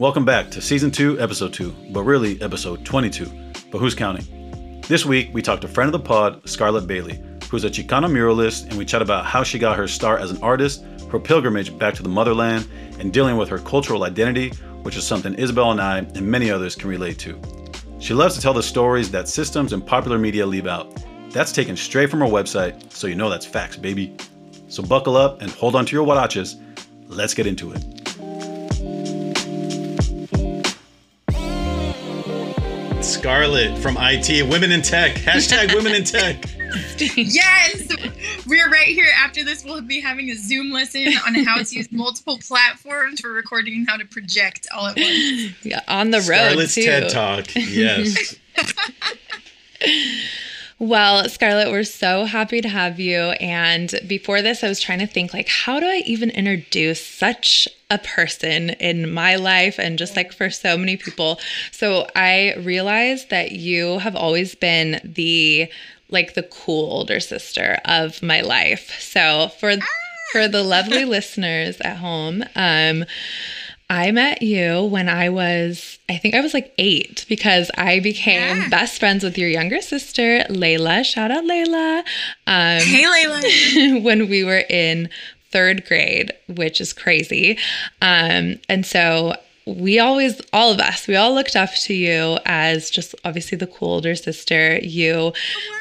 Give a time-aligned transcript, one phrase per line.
[0.00, 3.24] Welcome back to season two, episode two, but really episode 22.
[3.72, 4.80] But who's counting?
[4.82, 8.68] This week, we talked to friend of the pod, Scarlett Baily, who's a Chicana muralist,
[8.68, 11.94] and we chat about how she got her start as an artist, her pilgrimage back
[11.94, 12.68] to the motherland,
[13.00, 14.50] and dealing with her cultural identity,
[14.84, 17.36] which is something Isabel and I and many others can relate to.
[17.98, 20.96] She loves to tell the stories that systems and popular media leave out.
[21.30, 24.16] That's taken straight from her website, so you know that's facts, baby.
[24.68, 26.54] So buckle up and hold on to your huaraches.
[27.08, 28.07] Let's get into it.
[33.08, 36.44] Scarlett from IT, Women in Tech, hashtag Women in Tech.
[37.16, 37.88] yes,
[38.46, 39.06] we're right here.
[39.18, 43.32] After this, we'll be having a Zoom lesson on how to use multiple platforms for
[43.32, 45.64] recording and how to project all at once.
[45.64, 46.84] Yeah, on the road Scarlett's too.
[46.84, 48.36] TED Talk, yes.
[50.80, 53.18] Well, Scarlett, we're so happy to have you.
[53.40, 57.66] And before this, I was trying to think like, how do I even introduce such
[57.90, 61.40] a person in my life and just like for so many people?
[61.72, 65.68] So I realized that you have always been the
[66.10, 69.00] like the cool older sister of my life.
[69.00, 69.74] So for
[70.30, 73.04] for the lovely listeners at home, um,
[73.90, 78.58] I met you when I was, I think I was like eight because I became
[78.58, 78.68] Yeah.
[78.68, 81.04] best friends with your younger sister, Layla.
[81.04, 82.00] Shout out Layla.
[82.46, 84.02] Um, Hey, Layla.
[84.02, 85.08] when we were in
[85.50, 87.56] third grade, which is crazy.
[88.02, 89.34] Um, and so
[89.76, 93.66] we always, all of us, we all looked up to you as just obviously the
[93.66, 94.78] cool older sister.
[94.78, 95.32] You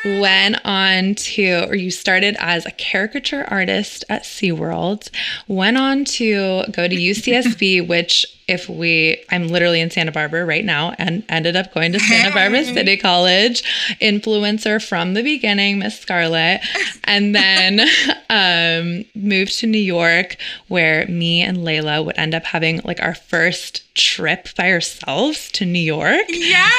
[0.04, 5.10] went on to, or you started as a caricature artist at SeaWorld,
[5.48, 10.64] went on to go to UCSB, which if we, I'm literally in Santa Barbara right
[10.64, 13.64] now and ended up going to Santa Barbara City College,
[14.02, 16.62] influencer from the beginning, Miss Scarlett,
[17.04, 17.82] and then
[18.30, 20.38] um, moved to New York
[20.68, 25.66] where me and Layla would end up having like our first trip by ourselves to
[25.66, 26.26] New York.
[26.30, 26.70] yeah.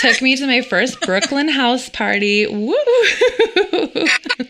[0.00, 2.46] Took me to my first Brooklyn house party.
[2.46, 2.74] Woo!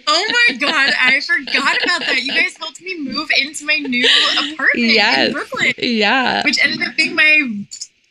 [0.09, 2.21] Oh my God, I forgot about that.
[2.23, 4.07] You guys helped me move into my new
[4.53, 5.29] apartment Yes.
[5.29, 6.43] in Brooklyn, yeah.
[6.45, 7.49] which ended up being my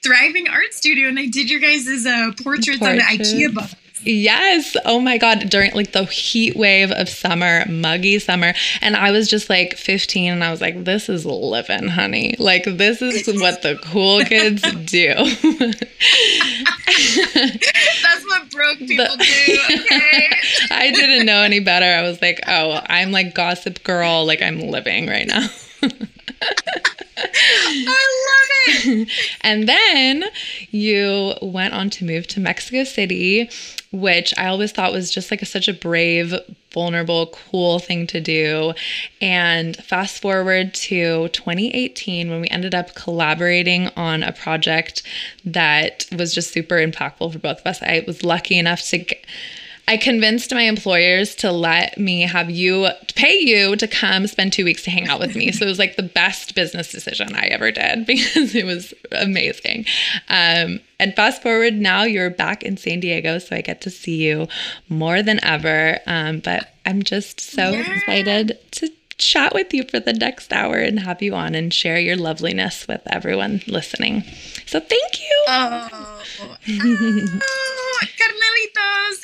[0.03, 1.07] thriving art studio.
[1.07, 3.75] And I did your guys' uh, portraits, on the IKEA box.
[4.05, 4.77] Yes.
[4.85, 5.49] Oh my God.
[5.49, 8.53] During like the heat wave of summer, muggy summer.
[8.81, 12.35] And I was just like 15 and I was like, this is living, honey.
[12.39, 15.13] Like, this is what the cool kids do.
[16.85, 19.75] That's what broke people The- do.
[19.75, 20.29] Okay.
[20.71, 21.85] I didn't know any better.
[21.85, 24.25] I was like, oh, I'm like gossip girl.
[24.25, 25.47] Like, I'm living right now.
[27.17, 27.27] I
[28.27, 29.09] love it.
[29.41, 30.25] And then
[30.71, 33.49] you went on to move to Mexico City,
[33.95, 36.33] which I always thought was just like a, such a brave,
[36.72, 38.73] vulnerable, cool thing to do.
[39.22, 45.01] And fast forward to 2018 when we ended up collaborating on a project
[45.45, 47.81] that was just super impactful for both of us.
[47.81, 49.25] I was lucky enough to get.
[49.88, 54.66] I convinced my employers to let me have you pay you to come spend two
[54.66, 55.51] weeks to hang out with me.
[55.51, 59.85] So it was like the best business decision I ever did because it was amazing.
[60.28, 64.16] Um, and fast forward now, you're back in San Diego, so I get to see
[64.25, 64.47] you
[64.90, 66.00] more than ever.
[66.07, 67.95] Um, but I'm just so Yeah.
[67.95, 72.00] excited to chat with you for the next hour and have you on and share
[72.00, 74.24] your loveliness with everyone listening.
[74.66, 75.44] So thank you.
[75.47, 76.22] Oh,
[76.68, 77.41] Carmelitos.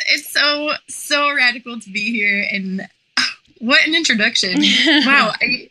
[0.10, 2.48] It's so, so radical to be here.
[2.52, 2.88] And
[3.60, 4.62] what an introduction.
[5.06, 5.34] Wow.
[5.42, 5.70] I,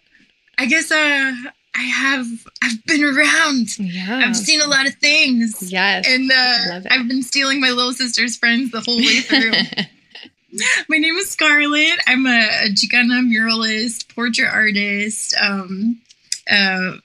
[0.59, 1.33] I guess uh,
[1.75, 2.27] I have,
[2.63, 3.79] I've been around.
[3.79, 4.23] yeah.
[4.25, 5.73] I've seen a lot of things.
[5.73, 6.07] Yes.
[6.09, 9.53] And uh, I've been stealing my little sister's friends the whole way through.
[10.89, 11.99] my name is Scarlett.
[12.07, 15.35] I'm a, a Chicana muralist, portrait artist.
[15.41, 16.01] Um,
[16.51, 16.97] uh,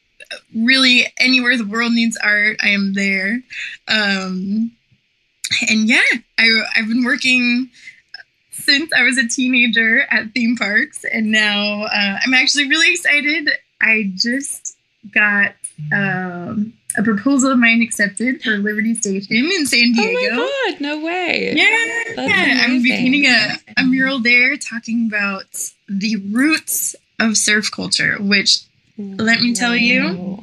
[0.56, 3.42] really, anywhere the world needs art, I am there.
[3.88, 4.72] Um,
[5.70, 6.02] and yeah,
[6.38, 7.70] I, I've been working
[8.52, 13.50] since I was a teenager at theme parks, and now uh, I'm actually really excited.
[13.82, 14.78] I just
[15.14, 15.54] got
[15.94, 20.18] um, a proposal of mine accepted for Liberty Station in San Diego.
[20.34, 21.54] Oh my god, no way.
[21.56, 22.64] Yeah, That's yeah.
[22.64, 28.18] I'm gonna be painting a, a mural there talking about the roots of surf culture,
[28.20, 28.62] which
[28.98, 30.40] Let me tell you.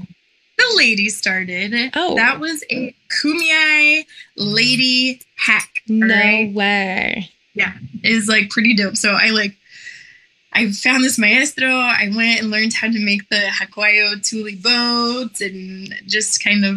[0.58, 1.93] The lady started.
[1.94, 2.14] Oh.
[2.16, 4.04] That was a Kumeyaay
[4.37, 5.82] lady hack.
[5.88, 6.54] No alright?
[6.54, 7.31] way.
[7.54, 7.72] Yeah.
[8.02, 8.96] Is like pretty dope.
[8.96, 9.56] So I like
[10.52, 11.69] I found this maestro.
[11.69, 16.76] I went and learned how to make the Hakuayo Tule boats and just kind of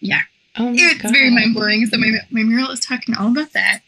[0.00, 0.20] yeah,
[0.56, 1.12] Oh my it's god.
[1.12, 1.86] very mind blowing.
[1.86, 3.80] So my my mural is talking all about that.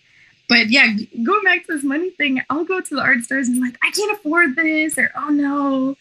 [0.48, 3.56] But yeah, going back to this money thing, I'll go to the art stores and
[3.56, 5.96] be like, I can't afford this, or oh no,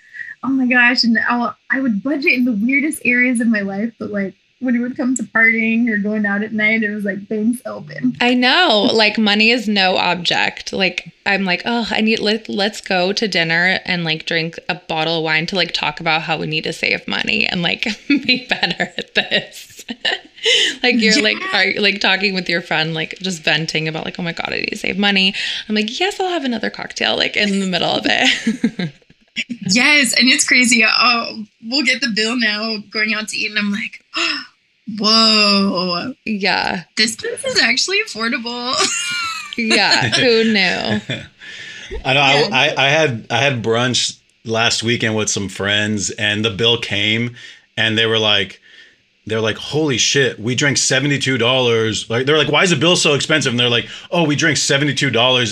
[0.46, 3.94] oh my gosh, and I'll I would budget in the weirdest areas of my life,
[4.00, 7.04] but like when it would come to partying or going out at night, it was
[7.04, 8.16] like banks open.
[8.22, 10.72] I know, like money is no object.
[10.72, 14.76] Like I'm like, oh, I need let let's go to dinner and like drink a
[14.76, 17.86] bottle of wine to like talk about how we need to save money and like
[18.08, 19.86] be better at this.
[20.84, 21.22] like you're yeah.
[21.22, 24.54] like are like talking with your friend, like just venting about like, oh my god,
[24.54, 25.34] I need to save money.
[25.68, 28.94] I'm like, yes, I'll have another cocktail like in the middle of it.
[29.48, 30.84] yes, and it's crazy.
[30.86, 34.44] Oh, we'll get the bill now going out to eat, and I'm like, oh,
[35.00, 38.74] whoa, yeah, this place is actually affordable.
[39.58, 41.20] yeah, who knew?
[42.04, 42.22] I know.
[42.22, 42.50] Yeah.
[42.52, 46.80] I, I I had I had brunch last weekend with some friends, and the bill
[46.80, 47.36] came,
[47.78, 48.62] and they were like
[49.28, 52.10] they're like, holy shit, we drank $72.
[52.10, 53.52] Like, they're like, why is the bill so expensive?
[53.52, 54.94] And they're like, oh, we drank $72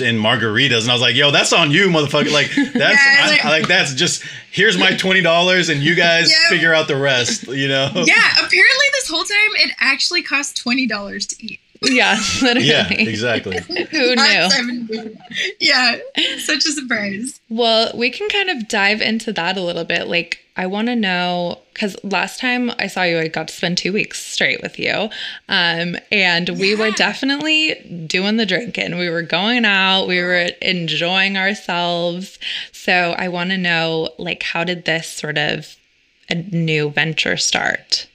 [0.01, 0.81] in margaritas.
[0.81, 2.31] And I was like, yo, that's on you, motherfucker.
[2.31, 6.49] Like, that's, yeah, like, I, like, that's just, here's my $20 and you guys yeah.
[6.49, 7.89] figure out the rest, you know?
[8.13, 11.59] Yeah, apparently this whole time it actually cost $20 to eat.
[11.85, 12.69] Yeah, literally.
[12.69, 13.59] Yeah, exactly.
[13.59, 15.17] Who knew?
[15.59, 15.97] Yeah,
[16.37, 17.41] such a surprise.
[17.49, 20.07] Well, we can kind of dive into that a little bit.
[20.07, 23.77] Like, I want to know because last time I saw you, I got to spend
[23.77, 25.09] two weeks straight with you.
[25.49, 26.79] Um, and we yeah.
[26.79, 28.97] were definitely doing the drinking.
[28.97, 32.37] We were going out, we were enjoying ourselves.
[32.71, 35.75] So I want to know, like, how did this sort of
[36.29, 38.07] a new venture start?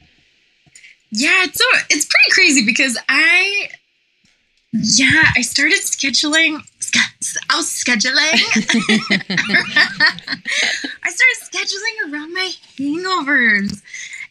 [1.10, 3.70] Yeah, it's so it's pretty crazy because I,
[4.72, 6.60] yeah, I started scheduling.
[7.50, 8.14] I was scheduling.
[11.02, 13.82] I started scheduling around my hangovers,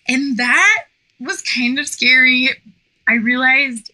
[0.08, 0.86] and that
[1.20, 2.50] was kind of scary.
[3.08, 3.92] I realized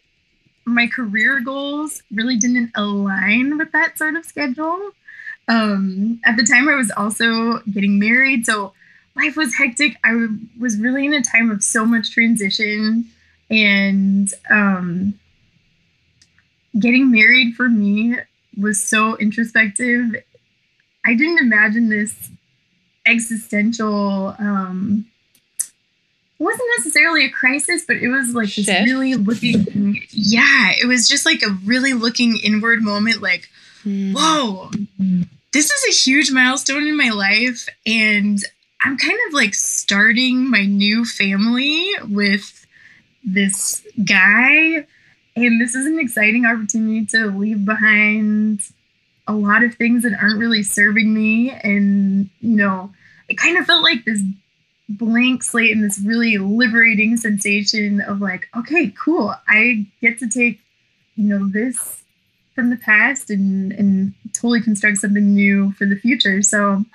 [0.65, 4.91] my career goals really didn't align with that sort of schedule.
[5.47, 8.73] Um, at the time, I was also getting married, so
[9.15, 9.97] life was hectic.
[10.03, 10.27] I
[10.59, 13.05] was really in a time of so much transition
[13.49, 15.13] and um,
[16.79, 18.15] getting married for me
[18.57, 20.15] was so introspective.
[21.05, 22.29] I didn't imagine this
[23.05, 25.05] existential um
[26.39, 28.67] it wasn't necessarily a crisis, but it was like Shift.
[28.67, 33.49] this really looking yeah, it was just like a really looking inward moment like,
[33.85, 34.13] mm.
[34.13, 34.71] whoa,
[35.53, 38.39] this is a huge milestone in my life and
[38.83, 42.65] I'm kind of like starting my new family with
[43.23, 44.85] this guy.
[45.35, 48.61] And this is an exciting opportunity to leave behind
[49.27, 51.51] a lot of things that aren't really serving me.
[51.51, 52.91] And, you know,
[53.29, 54.21] it kind of felt like this
[54.89, 59.33] blank slate and this really liberating sensation of like, okay, cool.
[59.47, 60.59] I get to take,
[61.15, 62.03] you know, this
[62.53, 66.41] from the past and and totally construct something new for the future.
[66.41, 66.85] So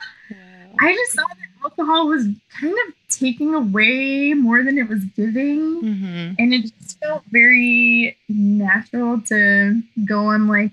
[0.80, 2.28] I just saw that alcohol was
[2.60, 5.82] kind of taking away more than it was giving.
[5.82, 6.34] Mm-hmm.
[6.38, 10.72] And it just felt very natural to go on like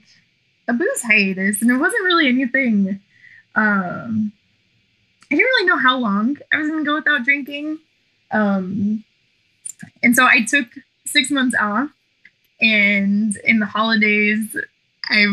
[0.67, 1.61] a booze hiatus.
[1.61, 2.99] And it wasn't really anything.
[3.55, 4.33] Um,
[5.31, 7.79] I didn't really know how long I was to go without drinking.
[8.31, 9.03] Um,
[10.03, 10.67] and so I took
[11.05, 11.89] six months off.
[12.61, 14.55] And in the holidays,
[15.05, 15.25] I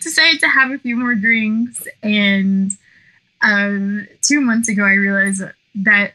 [0.00, 2.72] decided to have a few more drinks and
[3.40, 5.42] um, two months ago, I realized
[5.76, 6.12] that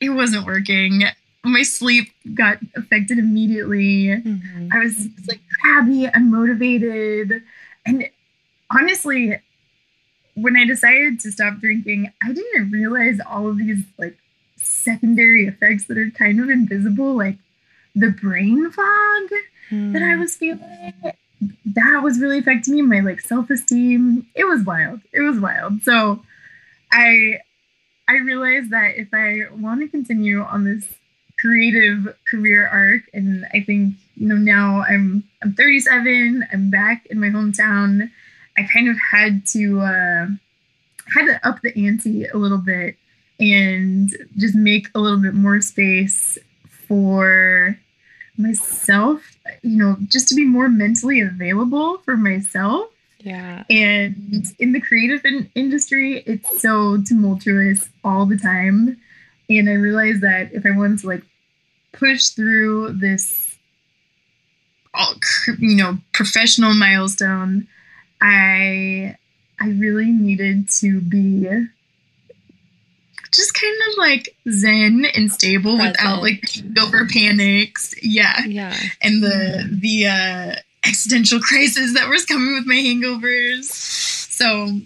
[0.00, 1.02] it wasn't working.
[1.42, 4.08] My sleep got affected immediately.
[4.08, 4.68] Mm-hmm.
[4.72, 7.42] I was like crabby, unmotivated.
[7.86, 8.10] And
[8.70, 9.40] honestly,
[10.34, 14.16] when I decided to stop drinking, I didn't realize all of these like
[14.56, 17.38] secondary effects that are kind of invisible, like
[17.94, 19.30] the brain fog
[19.70, 19.92] mm.
[19.92, 20.20] that I hmm.
[20.20, 20.94] was feeling.
[21.64, 24.26] That was really affecting me, my like self-esteem.
[24.34, 25.00] It was wild.
[25.12, 25.82] It was wild.
[25.82, 26.22] So
[26.92, 27.40] I
[28.08, 30.86] I realized that if I want to continue on this
[31.40, 37.20] creative career arc, and I think you know now I'm I'm 37, I'm back in
[37.20, 38.10] my hometown.
[38.56, 40.26] I kind of had to uh,
[41.14, 42.96] had to up the ante a little bit
[43.38, 46.38] and just make a little bit more space
[46.88, 47.78] for
[48.36, 49.36] myself.
[49.62, 52.90] You know, just to be more mentally available for myself
[53.22, 53.64] yeah.
[53.68, 58.96] And in the creative in- industry, it's so tumultuous all the time.
[59.48, 61.22] And I realized that if I wanted to like
[61.92, 63.56] push through this,
[64.94, 65.14] all
[65.58, 67.68] you know, professional milestone,
[68.20, 69.16] I
[69.60, 71.48] I really needed to be
[73.32, 75.96] just kind of like zen and stable Present.
[75.98, 76.44] without like
[76.80, 77.94] over panics.
[78.02, 78.44] Yeah.
[78.46, 78.76] Yeah.
[79.00, 83.64] And the the uh existential crisis that was coming with my hangovers.
[83.64, 84.80] So,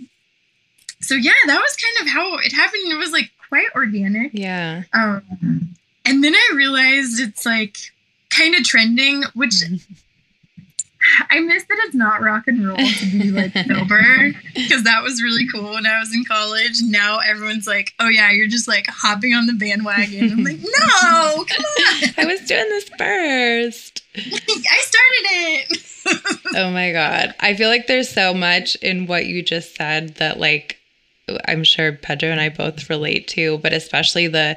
[1.00, 2.92] so yeah, that was kind of how it happened.
[2.92, 4.32] It was like quite organic.
[4.34, 4.82] Yeah.
[4.92, 5.22] Um,
[6.04, 7.76] and then I realized it's like
[8.30, 9.54] kind of trending, which
[11.30, 15.22] I miss that it's not rock and roll to be like sober because that was
[15.22, 16.76] really cool when I was in college.
[16.82, 21.44] Now everyone's like, "Oh yeah, you're just like hopping on the bandwagon." I'm like, "No,
[21.44, 22.08] come on!
[22.18, 24.02] I was doing this first.
[24.16, 25.80] I started it."
[26.54, 30.38] oh my god, I feel like there's so much in what you just said that
[30.38, 30.78] like
[31.46, 34.56] I'm sure Pedro and I both relate to, but especially the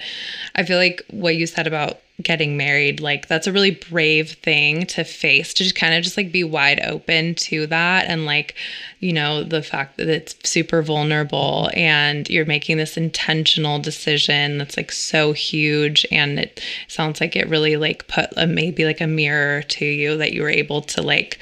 [0.55, 4.85] I feel like what you said about getting married, like that's a really brave thing
[4.87, 8.05] to face, to just kind of just like be wide open to that.
[8.07, 8.55] And like,
[8.99, 14.77] you know, the fact that it's super vulnerable and you're making this intentional decision that's
[14.77, 16.07] like so huge.
[16.11, 20.17] And it sounds like it really like put a maybe like a mirror to you
[20.17, 21.37] that you were able to like,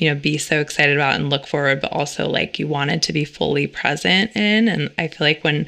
[0.00, 3.12] you know, be so excited about and look forward, but also like you wanted to
[3.12, 4.66] be fully present in.
[4.66, 5.66] And I feel like when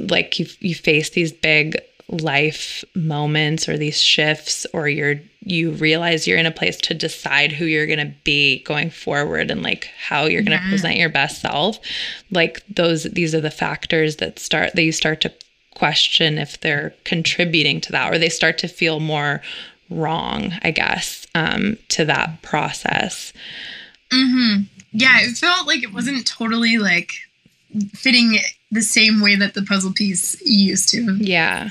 [0.00, 1.76] like you you face these big
[2.08, 7.52] life moments or these shifts or you're you realize you're in a place to decide
[7.52, 10.70] who you're going to be going forward and like how you're going to yeah.
[10.70, 11.78] present your best self
[12.30, 15.32] like those these are the factors that start that you start to
[15.74, 19.42] question if they're contributing to that or they start to feel more
[19.90, 23.32] wrong i guess um, to that process
[24.12, 24.62] mm-hmm.
[24.92, 27.12] yeah it felt like it wasn't totally like
[27.94, 28.38] fitting
[28.70, 31.70] the same way that the puzzle piece used to yeah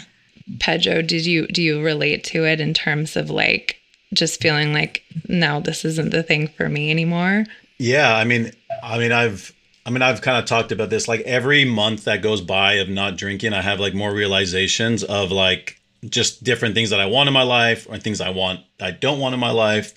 [0.60, 3.80] Pedro, did you do you relate to it in terms of like
[4.14, 7.46] just feeling like no, this isn't the thing for me anymore?
[7.78, 9.54] Yeah, I mean, I mean, I've
[9.86, 11.08] I mean, I've kind of talked about this.
[11.08, 15.32] Like every month that goes by of not drinking, I have like more realizations of
[15.32, 15.77] like
[16.08, 19.20] just different things that I want in my life or things I want I don't
[19.20, 19.94] want in my life.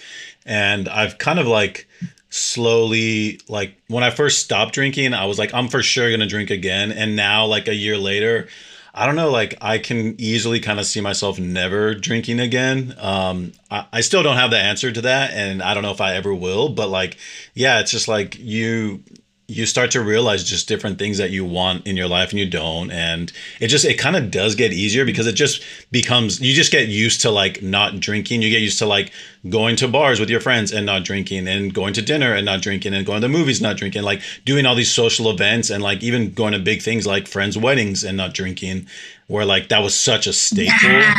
[0.47, 1.87] And I've kind of like
[2.31, 6.51] slowly like when I first stopped drinking, I was like, I'm for sure gonna drink
[6.51, 6.93] again.
[6.93, 8.49] And now, like a year later,
[8.95, 12.95] I don't know, like I can easily kind of see myself never drinking again.
[12.99, 16.01] Um, I, I still don't have the answer to that, and I don't know if
[16.01, 16.71] I ever will.
[16.71, 17.17] But like,
[17.55, 19.03] yeah, it's just like you
[19.51, 22.49] you start to realize just different things that you want in your life and you
[22.49, 22.91] don't.
[22.93, 26.71] And it just it kind of does get easier because it just becomes you just
[26.71, 28.43] get used to like not drinking.
[28.43, 29.13] You get used to like
[29.49, 32.63] going to bars with your friends and not drinking and going to dinner and not
[32.63, 35.83] drinking and going to the movies not drinking like doing all these social events and
[35.83, 38.87] like even going to big things like friends weddings and not drinking
[39.27, 40.89] where like that was such a staple.
[40.89, 41.15] Yeah.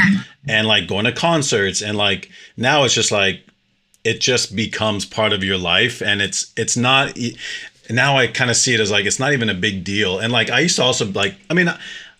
[0.48, 3.44] and like going to concerts and like now it's just like
[4.04, 7.18] it just becomes part of your life and it's it's not
[7.92, 10.18] and now I kind of see it as like it's not even a big deal.
[10.20, 11.70] And like I used to also like, I mean,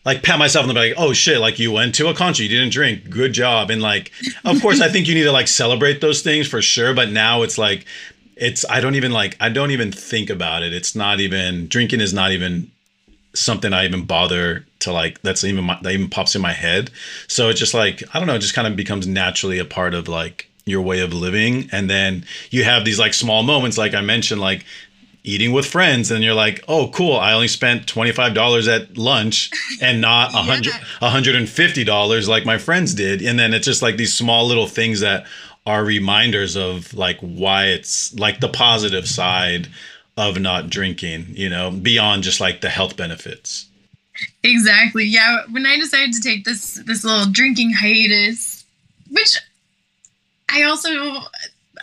[0.04, 2.50] like pat myself on the back, oh shit, like you went to a concert, you
[2.50, 3.70] didn't drink, good job.
[3.70, 4.12] And like,
[4.44, 6.94] of course, I think you need to like celebrate those things for sure.
[6.94, 7.86] But now it's like,
[8.36, 10.74] it's I don't even like I don't even think about it.
[10.74, 12.70] It's not even drinking is not even
[13.34, 15.22] something I even bother to like.
[15.22, 16.92] That's even my, that even pops in my head.
[17.30, 18.36] So it's just like I don't know.
[18.36, 21.90] It just kind of becomes naturally a part of like your way of living and
[21.90, 24.64] then you have these like small moments like i mentioned like
[25.24, 29.52] eating with friends and you're like oh cool i only spent $25 at lunch
[29.82, 30.40] and not yeah.
[30.40, 33.22] 100 $150 like my friends did.
[33.22, 35.26] And then it's just like these small little things that
[35.66, 39.68] are reminders of like why it's like the positive side
[40.18, 43.68] of not drinking you know beyond just like the health benefits.
[44.44, 45.06] Exactly.
[45.06, 48.66] Yeah when i decided to take this this little drinking hiatus
[49.10, 49.38] which
[50.50, 50.90] i also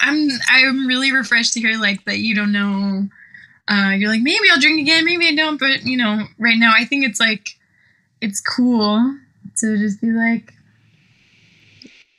[0.00, 3.08] i'm i'm really refreshed to hear like that you don't know
[3.68, 5.58] uh, you're like, maybe I'll drink again, maybe I don't.
[5.58, 7.50] But, you know, right now, I think it's like,
[8.20, 9.16] it's cool
[9.58, 10.54] to just be like,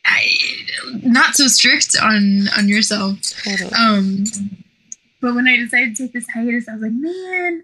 [0.06, 0.32] I,
[1.03, 3.20] not so strict on on yourself.
[3.44, 3.72] Totally.
[3.74, 4.24] Um,
[5.22, 7.63] but when I decided to take this hiatus, I was like, man,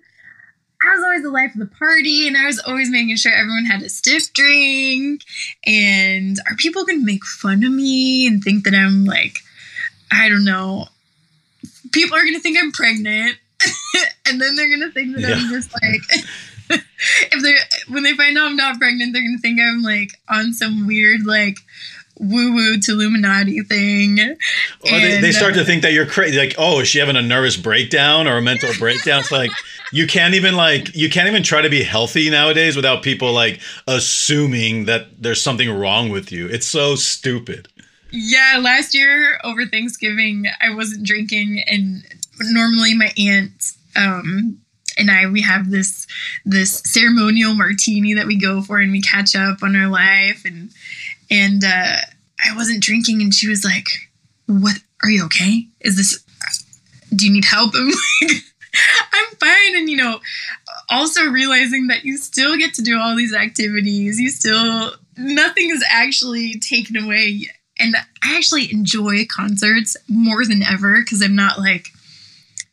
[0.85, 3.65] I was always the life of the party, and I was always making sure everyone
[3.65, 5.21] had a stiff drink.
[5.65, 9.39] And are people gonna make fun of me and think that I'm like,
[10.11, 10.87] I don't know,
[11.91, 13.37] people are gonna think I'm pregnant
[14.25, 15.35] and then they're gonna think that yeah.
[15.35, 16.01] I'm just like
[17.31, 17.55] if they
[17.93, 21.25] when they find out I'm not pregnant, they're gonna think I'm like on some weird
[21.25, 21.57] like
[22.19, 24.19] woo woo to Illuminati thing.
[24.19, 24.37] Or
[24.83, 26.37] they, they start uh, to think that you're crazy.
[26.37, 29.21] Like, oh, is she having a nervous breakdown or a mental breakdown?
[29.21, 29.51] It's like
[29.91, 33.59] you can't even like you can't even try to be healthy nowadays without people like
[33.87, 36.47] assuming that there's something wrong with you.
[36.47, 37.67] It's so stupid.
[38.11, 42.03] Yeah, last year over Thanksgiving, I wasn't drinking, and
[42.39, 44.59] normally my aunt um,
[44.97, 46.07] and I we have this
[46.45, 50.71] this ceremonial martini that we go for and we catch up on our life and
[51.29, 51.97] and uh,
[52.43, 53.87] I wasn't drinking and she was like,
[54.47, 54.77] "What?
[55.03, 55.67] Are you okay?
[55.81, 56.23] Is this?
[57.15, 58.43] Do you need help?" I'm like,
[59.13, 60.19] "I'm fine." And you know,
[60.89, 64.19] also realizing that you still get to do all these activities.
[64.19, 67.49] You still, nothing is actually taken away.
[67.77, 71.87] And I actually enjoy concerts more than ever because I'm not like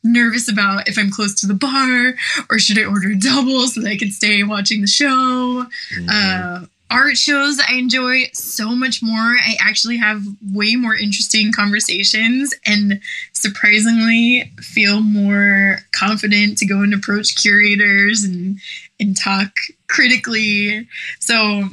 [0.04, 2.14] nervous about if I'm close to the bar
[2.50, 5.66] or should I order a double so that I can stay watching the show.
[5.94, 6.08] Mm-hmm.
[6.10, 9.18] Uh, art shows I enjoy so much more.
[9.18, 13.00] I actually have way more interesting conversations and
[13.32, 18.58] surprisingly feel more confident to go and approach curators and
[19.00, 19.52] and talk
[19.88, 20.86] critically.
[21.18, 21.70] So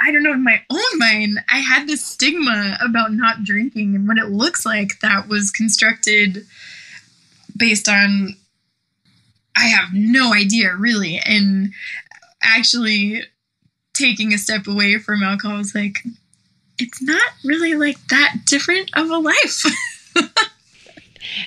[0.00, 4.06] I don't know, in my own mind, I had this stigma about not drinking and
[4.06, 6.46] what it looks like that was constructed
[7.58, 8.36] based on
[9.56, 11.18] I have no idea really.
[11.18, 11.72] And
[12.42, 13.22] actually
[13.94, 15.98] taking a step away from alcohol was like,
[16.78, 19.64] it's not really like that different of a life.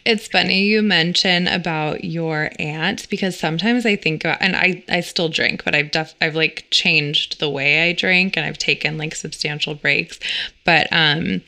[0.05, 5.01] It's funny you mention about your aunt because sometimes I think about, and I, I
[5.01, 8.97] still drink, but I've def, I've like changed the way I drink and I've taken
[8.97, 10.19] like substantial breaks.
[10.65, 11.41] But um,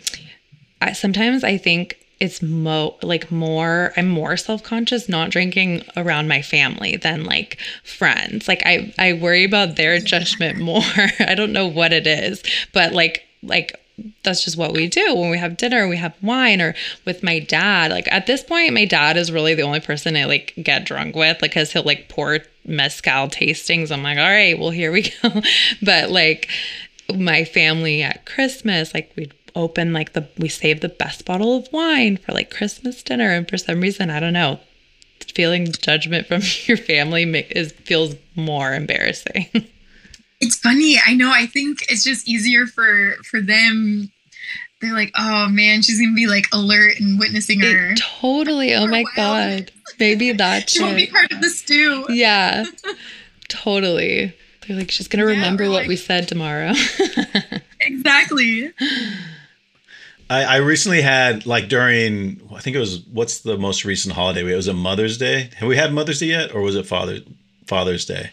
[0.82, 6.42] I, sometimes I think it's mo like more i'm more self-conscious not drinking around my
[6.42, 8.48] family than like friends.
[8.48, 10.82] Like i i worry about their judgment more.
[11.20, 13.78] I don't know what it is but like like
[14.24, 16.76] that's just what we do when we have dinner we have wine or
[17.06, 17.92] with my dad.
[17.92, 21.18] Like at this point my dad is really the only person i like get drunk
[21.18, 23.92] with like because he'll like pour mezcal tastings.
[23.92, 25.42] I'm like all right well here we go.
[25.82, 26.48] But like
[27.14, 31.68] my family at christmas like we'd open like the we saved the best bottle of
[31.72, 34.60] wine for like Christmas dinner and for some reason I don't know
[35.34, 39.50] feeling judgment from your family is feels more embarrassing.
[40.46, 40.98] It's funny.
[41.08, 41.32] I know.
[41.34, 44.12] I think it's just easier for for them
[44.82, 47.96] they're like, oh man, she's gonna be like alert and witnessing her.
[47.96, 48.76] totally.
[48.76, 49.72] Oh my god.
[50.02, 52.06] Maybe that she won't be part of the stew.
[52.10, 52.66] Yeah.
[53.48, 54.36] totally.
[54.68, 56.74] They're like, she's gonna remember what we said tomorrow.
[57.80, 58.74] exactly.
[60.30, 64.42] I, I recently had like during I think it was what's the most recent holiday?
[64.52, 65.50] It was a Mother's Day.
[65.58, 67.20] Have we had Mother's Day yet, or was it Father
[67.66, 68.32] Father's Day?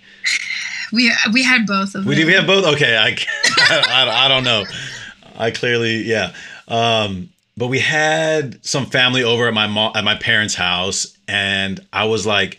[0.92, 2.06] We we had both of them.
[2.06, 2.64] We, we have both.
[2.74, 3.16] Okay, I,
[3.88, 4.64] I, I don't know.
[5.36, 6.32] I clearly yeah.
[6.68, 11.84] Um, but we had some family over at my mom at my parents' house, and
[11.92, 12.58] I was like,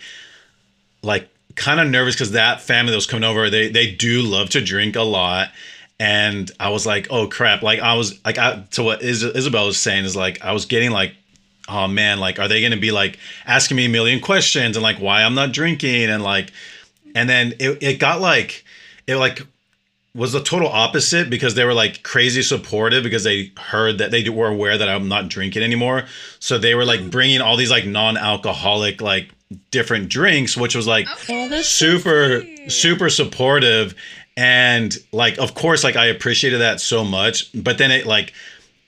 [1.02, 4.50] like kind of nervous because that family that was coming over, they they do love
[4.52, 5.50] to drink a lot,
[6.02, 7.62] and I was like, oh crap!
[7.62, 10.66] Like I was like, I, to what Is- Isabel was saying is like, I was
[10.66, 11.14] getting like,
[11.70, 14.98] oh man, like, are they gonna be like asking me a million questions and like
[14.98, 16.52] why I'm not drinking and like,
[17.14, 18.66] and then it it got like,
[19.06, 19.46] it like
[20.16, 24.28] was the total opposite because they were like crazy supportive because they heard that they
[24.28, 26.06] were aware that I'm not drinking anymore.
[26.40, 29.30] So they were like bringing all these like non-alcoholic like
[29.70, 33.94] different drinks, which was like oh, super so super supportive
[34.42, 38.34] and like of course like i appreciated that so much but then it like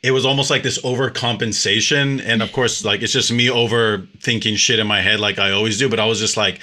[0.02, 2.22] it was almost like this overcompensation.
[2.26, 5.78] And of course like it's just me overthinking shit in my head like i always
[5.78, 6.60] do but i was just like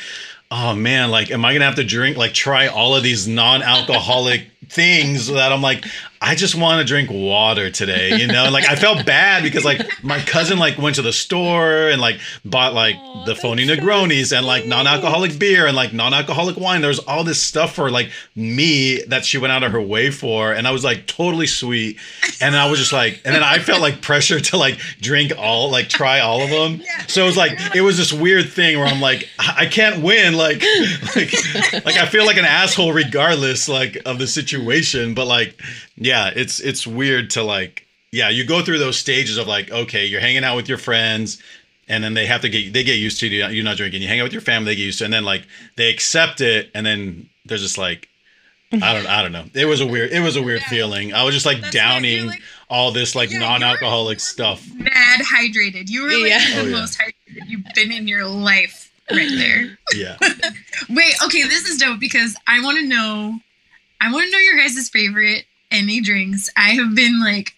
[0.50, 4.46] oh man like am i gonna have to drink like try all of these non-alcoholic
[4.68, 5.84] things that i'm like
[6.22, 8.44] I just want to drink water today, you know?
[8.44, 11.98] And like I felt bad because like my cousin like went to the store and
[11.98, 16.82] like bought like Aww, the phony Negronis and like non-alcoholic beer and like non-alcoholic wine.
[16.82, 20.52] There's all this stuff for like me that she went out of her way for.
[20.52, 21.98] And I was like totally sweet.
[22.38, 25.70] And I was just like, and then I felt like pressure to like drink all,
[25.70, 26.82] like try all of them.
[27.08, 30.34] So it was like, it was this weird thing where I'm like, I can't win.
[30.34, 30.62] Like,
[31.16, 31.32] like,
[31.86, 35.14] like I feel like an asshole regardless like of the situation.
[35.14, 35.58] But like,
[36.02, 40.04] yeah, it's it's weird to like yeah, you go through those stages of like, okay,
[40.04, 41.40] you're hanging out with your friends,
[41.88, 43.46] and then they have to get they get used to you.
[43.46, 44.02] You're not drinking.
[44.02, 45.46] You hang out with your family, they get used to, it, and then like
[45.76, 48.08] they accept it, and then there's just like,
[48.72, 49.44] I don't I don't know.
[49.54, 50.68] It was a weird it was a weird yeah.
[50.68, 51.14] feeling.
[51.14, 54.66] I was just like That's downing like, all this like yeah, non-alcoholic stuff.
[54.74, 55.88] Mad hydrated.
[55.88, 56.44] You were like yeah.
[56.54, 59.78] Oh, the oh, most hydrated you've been in your life right there.
[59.94, 60.16] Yeah.
[60.88, 63.38] Wait, okay, this is dope because I want to know
[64.00, 66.50] I want to know your guys' favorite NA drinks.
[66.56, 67.54] I have been like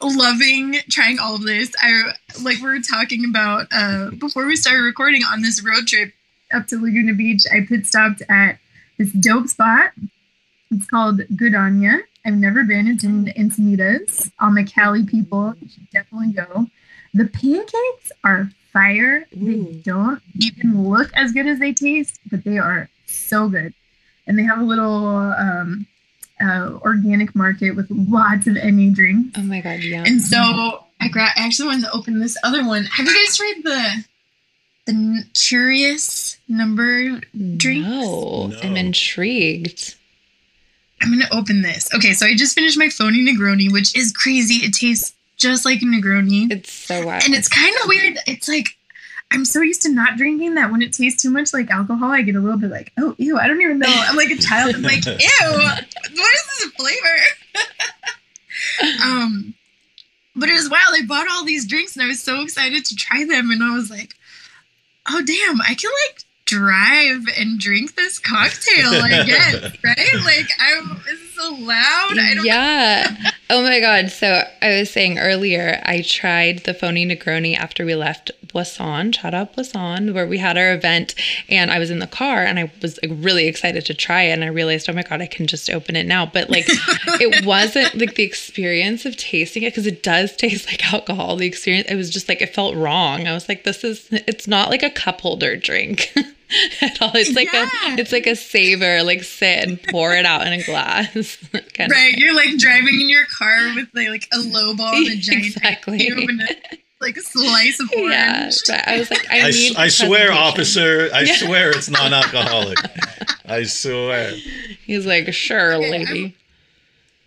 [0.00, 1.72] loving trying all of this.
[1.80, 6.12] I like we were talking about uh, before we started recording on this road trip
[6.52, 7.44] up to Laguna Beach.
[7.52, 8.58] I pit stopped at
[8.98, 9.92] this dope spot.
[10.70, 11.82] It's called Good On
[12.24, 12.86] I've never been.
[12.86, 14.30] It's in Encinitas.
[14.40, 16.66] All my Cali people you should definitely go.
[17.14, 19.26] The pancakes are fire.
[19.36, 19.64] Ooh.
[19.64, 23.74] They don't even look as good as they taste, but they are so good.
[24.26, 25.86] And they have a little um,
[26.42, 29.38] uh, organic market with lots of NA drinks.
[29.38, 30.04] Oh my god, yeah.
[30.06, 32.84] And so I, gra- I actually wanted to open this other one.
[32.84, 34.04] Have you guys tried the
[34.86, 37.20] the n- curious number
[37.56, 37.88] drinks?
[37.88, 38.58] No, No.
[38.62, 39.94] I'm intrigued.
[41.00, 41.92] I'm gonna open this.
[41.94, 44.64] Okay, so I just finished my phony Negroni, which is crazy.
[44.66, 46.50] It tastes just like a Negroni.
[46.52, 47.24] It's so wild.
[47.24, 48.18] and it's kind of weird.
[48.26, 48.76] It's like
[49.32, 52.20] I'm so used to not drinking that when it tastes too much like alcohol, I
[52.22, 53.88] get a little bit like, oh, ew, I don't even know.
[53.88, 54.74] I'm like a child.
[54.74, 57.18] I'm like, ew, what is this flavor?
[59.04, 59.54] um,
[60.36, 60.94] but it was wild.
[60.94, 63.74] I bought all these drinks and I was so excited to try them, and I
[63.74, 64.14] was like,
[65.08, 68.90] oh damn, I can like drive and drink this cocktail.
[68.92, 70.24] I guess, right?
[70.24, 71.00] Like, I'm.
[71.32, 72.18] Is loud.
[72.18, 72.44] I don't.
[72.44, 73.30] yeah.
[73.50, 74.10] oh my god.
[74.10, 79.12] So I was saying earlier, I tried the phony Negroni after we left Boisson.
[79.12, 81.14] Shout out Boisson, where we had our event,
[81.48, 84.32] and I was in the car and I was like, really excited to try it,
[84.32, 86.26] and I realized, oh my god, I can just open it now.
[86.26, 90.92] But like, it wasn't like the experience of tasting it because it does taste like
[90.92, 91.36] alcohol.
[91.36, 93.26] The experience, it was just like it felt wrong.
[93.26, 94.08] I was like, this is.
[94.10, 96.12] It's not like a cup holder drink.
[96.80, 97.68] At all, it's like Yeah.
[97.94, 101.12] a, it's like a savor, like sit and pour it out in a glass.
[101.74, 104.94] kind of Right, you're like driving in your car with like, like a low ball
[104.94, 106.02] and a giant Exactly.
[106.06, 108.12] you open it, like a slice of orange.
[108.12, 109.70] Yeah, but I was like, I, I, need.
[109.72, 111.08] s- I swear, officer.
[111.14, 111.36] I Yeah.
[111.36, 112.78] swear it's non-alcoholic.
[113.46, 114.32] I swear.
[114.84, 116.36] He's like, sure, Okay, lady.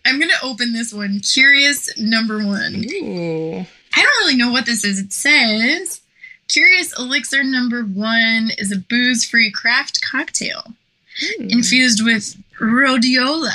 [0.05, 1.19] I'm gonna open this one.
[1.21, 2.85] Curious number one.
[2.93, 3.57] Ooh,
[3.95, 4.99] I don't really know what this is.
[4.99, 6.01] It says
[6.47, 10.73] Curious Elixir number one is a booze free craft cocktail
[11.17, 11.47] Hmm.
[11.49, 13.53] infused with rhodiola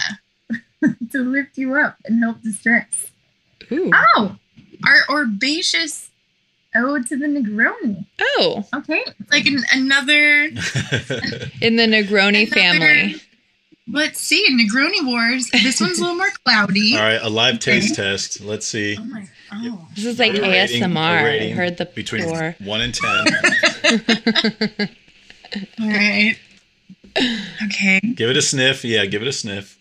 [1.13, 3.11] to lift you up and help distress.
[3.71, 3.91] Ooh.
[4.17, 4.37] Oh,
[4.87, 6.09] our herbaceous
[6.75, 8.07] ode to the Negroni.
[8.19, 10.45] Oh, Okay, it's like an, another.
[11.61, 13.15] in the Negroni another- family.
[13.93, 15.51] Let's see, Negroni Wars.
[15.51, 16.95] This one's a little more cloudy.
[16.97, 18.41] All right, a live taste test.
[18.41, 18.97] Let's see.
[18.99, 19.69] Oh my!
[19.73, 19.89] Oh.
[19.95, 20.97] This is like A rating- ASMR.
[20.97, 22.55] I rating heard the between pour.
[22.61, 23.27] one and ten.
[25.81, 26.37] All right.
[27.65, 28.01] Okay.
[28.15, 28.85] give it a sniff.
[28.85, 29.77] Yeah, give it a sniff.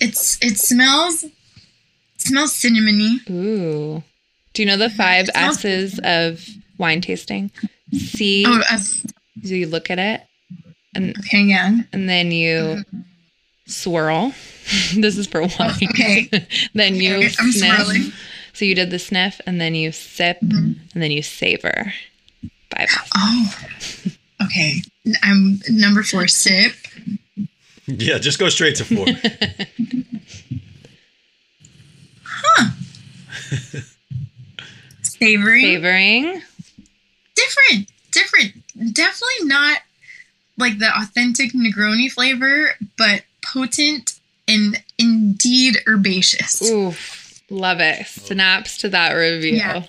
[0.00, 1.32] It's it smells it
[2.18, 3.18] smells cinnamony.
[3.30, 4.02] Ooh.
[4.52, 6.44] Do you know the five smells- S's of
[6.78, 7.50] wine tasting?
[7.92, 8.44] C.
[8.46, 9.04] Oh, uh, So
[9.54, 10.22] you look at it,
[10.94, 11.78] and okay, yeah.
[11.92, 12.82] and then you
[13.66, 14.32] swirl.
[14.96, 15.70] this is for wine.
[15.90, 16.28] Okay.
[16.74, 17.74] then you Okay, I'm sniff.
[17.76, 18.12] swirling.
[18.56, 20.76] So you did the sniff, and then you sip, Mhm.
[20.94, 21.92] and then you savor.
[22.74, 22.88] Five.
[23.14, 23.54] Oh.
[24.42, 24.82] Okay.
[25.22, 26.28] I'm number four.
[26.28, 26.74] Sip.
[27.86, 29.06] Yeah, just go straight to four.
[35.02, 35.62] Savory.
[35.62, 36.42] Savoring.
[37.34, 37.88] Different.
[38.12, 38.94] Different.
[38.94, 39.78] Definitely not
[40.58, 46.62] like the authentic Negroni flavor, but potent and indeed herbaceous.
[46.70, 47.15] Oof.
[47.50, 48.06] Love it.
[48.06, 49.56] Snaps to that review.
[49.56, 49.84] Yeah.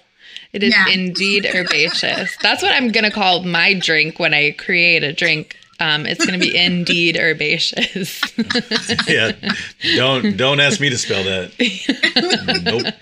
[0.54, 0.88] It is Yeah.
[0.90, 2.36] indeed herbaceous.
[2.42, 5.56] That's what I'm gonna call my drink when I create a drink.
[5.80, 8.22] Um, it's gonna be indeed herbaceous.
[9.08, 9.32] yeah,
[9.96, 11.52] don't don't ask me to spell that.
[12.64, 12.94] Nope.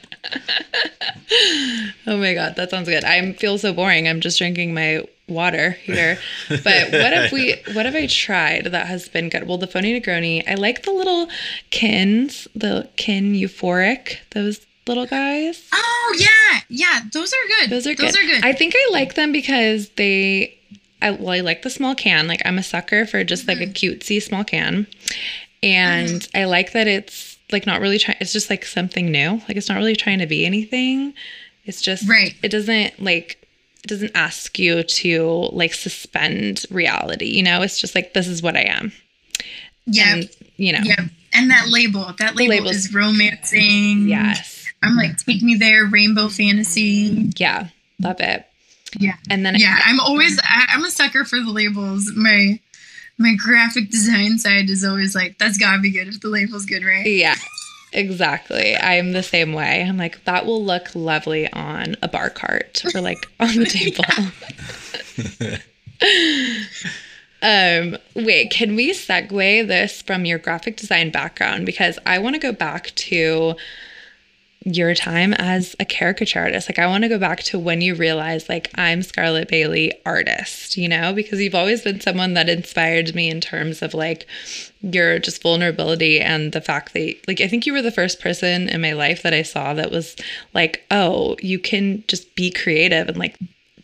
[2.08, 3.04] oh my god, that sounds good.
[3.04, 4.08] I feel so boring.
[4.08, 6.18] I'm just drinking my water here.
[6.50, 7.56] But what if we?
[7.74, 9.48] What have I tried that has been good?
[9.48, 10.44] Well, the phony Negroni.
[10.50, 11.28] I like the little
[11.72, 14.18] kins, the kin euphoric.
[14.32, 15.68] Those little guys.
[15.74, 17.02] Oh yeah, yeah.
[17.12, 17.70] Those are good.
[17.70, 18.08] Those are good.
[18.08, 18.46] Those are good.
[18.46, 20.58] I think I like them because they.
[21.02, 22.28] I, well, I like the small can.
[22.28, 23.72] Like I'm a sucker for just like a Mm-hmm.
[24.00, 24.88] cutesy small can,
[25.62, 28.18] and I like that it's like not really trying.
[28.22, 29.34] It's just like something new.
[29.48, 31.14] Like it's not really trying to be anything.
[31.66, 32.36] It's just Right.
[32.44, 33.45] It doesn't like
[33.86, 37.26] it doesn't ask you to like suspend reality.
[37.28, 38.92] You know, it's just like this is what I am.
[39.86, 40.80] yeah, And, you know.
[40.84, 41.06] yeah.
[41.36, 44.08] And that label, that label is romancing.
[44.08, 44.66] Yes.
[44.82, 47.32] I'm like, take me there, rainbow fantasy.
[47.38, 47.68] Yeah.
[48.02, 48.48] Love it.
[49.00, 49.18] Yeah.
[49.30, 52.12] And then Yeah, I'm always I, I'm a sucker for the labels.
[52.16, 52.60] My
[53.20, 56.84] my graphic design side is always like, that's gotta be good if the label's good,
[56.84, 57.06] right?
[57.06, 57.36] Yeah,
[57.96, 58.76] exactly.
[58.76, 59.84] I'm the same way.
[59.84, 64.04] I'm like, that will look lovely on a bar cart or like on the table.
[67.42, 71.66] um, wait, can we segue this from your graphic design background?
[71.66, 73.56] Because I want to go back to
[74.66, 76.68] your time as a caricature artist.
[76.68, 80.76] Like I want to go back to when you realized like I'm Scarlett Baily artist,
[80.76, 84.26] you know, because you've always been someone that inspired me in terms of like
[84.82, 88.68] your just vulnerability and the fact that like I think you were the first person
[88.68, 90.16] in my life that I saw that was
[90.56, 93.38] like, "Oh, you can just be creative and like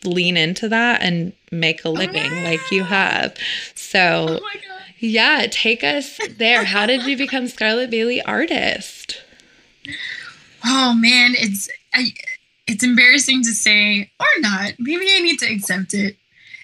[0.04, 3.36] lean into that and make a living like you have."
[3.76, 4.48] So, Oh
[4.98, 6.64] yeah, take us there.
[6.64, 9.22] How did you become Scarlett Baily artist?
[10.64, 12.12] Oh man, it's I,
[12.66, 14.72] it's embarrassing to say or not.
[14.78, 16.16] Maybe I need to accept it.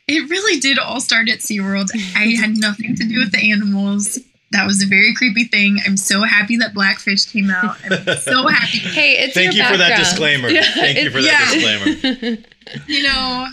[0.07, 1.89] it really did all start at SeaWorld.
[2.17, 4.19] I had nothing to do with the animals.
[4.53, 5.79] That was a very creepy thing.
[5.85, 7.77] I'm so happy that Blackfish came out.
[7.85, 8.79] I'm so happy.
[8.99, 10.05] Hey, it's Thank you your for that background.
[10.05, 10.49] disclaimer.
[10.49, 11.39] Yeah, Thank you for yeah.
[11.45, 12.39] that disclaimer.
[12.87, 13.47] You know,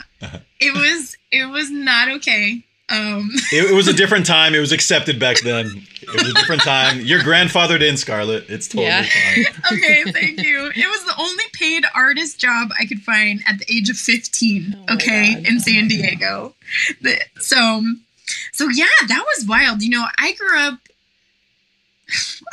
[0.60, 2.64] it was it was not okay.
[2.90, 4.54] Um It, it was a different time.
[4.56, 5.86] It was accepted back then.
[6.02, 7.02] It was a different time.
[7.02, 8.48] Your grandfathered in, Scarlett.
[8.50, 9.04] It's totally Yeah.
[9.04, 9.46] fine.
[9.78, 10.68] okay, thank you.
[10.76, 14.76] It was the only paid artist job I could find at the age of 15,
[14.88, 15.48] Oh okay, God.
[15.48, 16.54] in San Diego.
[17.02, 17.82] The- So,
[18.54, 19.82] so yeah, that was wild.
[19.82, 20.80] You know, I grew up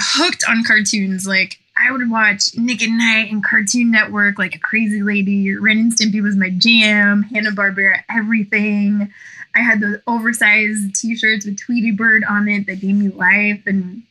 [0.01, 1.27] hooked on cartoons.
[1.27, 5.55] Like, I would watch Nick at Night and Cartoon Network like a crazy lady.
[5.57, 9.13] Ren and Stimpy was my jam, Hanna-Barbera, everything.
[9.55, 14.03] I had the oversized t-shirts with Tweety Bird on it that gave me life and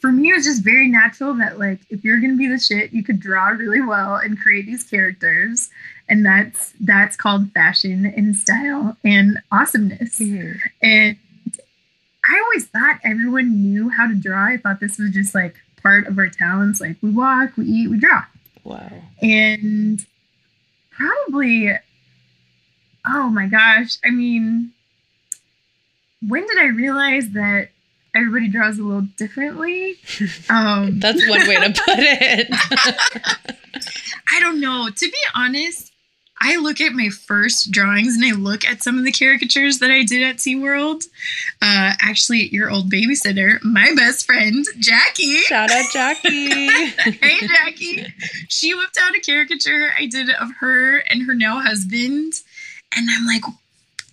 [0.00, 2.92] for me, it was just very natural that like if you're gonna be the shit,
[2.92, 5.70] you could draw really well and create these characters,
[6.08, 10.18] and that's that's called fashion and style and awesomeness.
[10.18, 10.60] Mhm.
[10.82, 11.16] And
[12.28, 14.44] I always thought everyone knew how to draw.
[14.44, 16.80] I thought this was just like part of our talents.
[16.80, 18.24] Like we walk, we eat, we draw,
[18.64, 19.02] Wow.
[19.22, 20.04] and
[20.90, 21.72] probably,
[23.08, 24.72] oh my gosh, I mean,
[26.26, 27.70] when did I realize that?
[28.14, 29.96] Everybody draws a little differently.
[30.48, 32.48] Um, That's one way to put it.
[34.32, 34.88] I don't know.
[34.88, 35.92] To be honest,
[36.40, 39.90] I look at my first drawings and I look at some of the caricatures that
[39.90, 41.04] I did at SeaWorld.
[41.62, 45.38] Uh, actually, your old babysitter, my best friend, Jackie.
[45.38, 46.48] Shout out Jackie.
[47.10, 48.14] hey, Jackie.
[48.48, 52.34] She whipped out a caricature I did of her and her now husband.
[52.96, 53.42] And I'm like,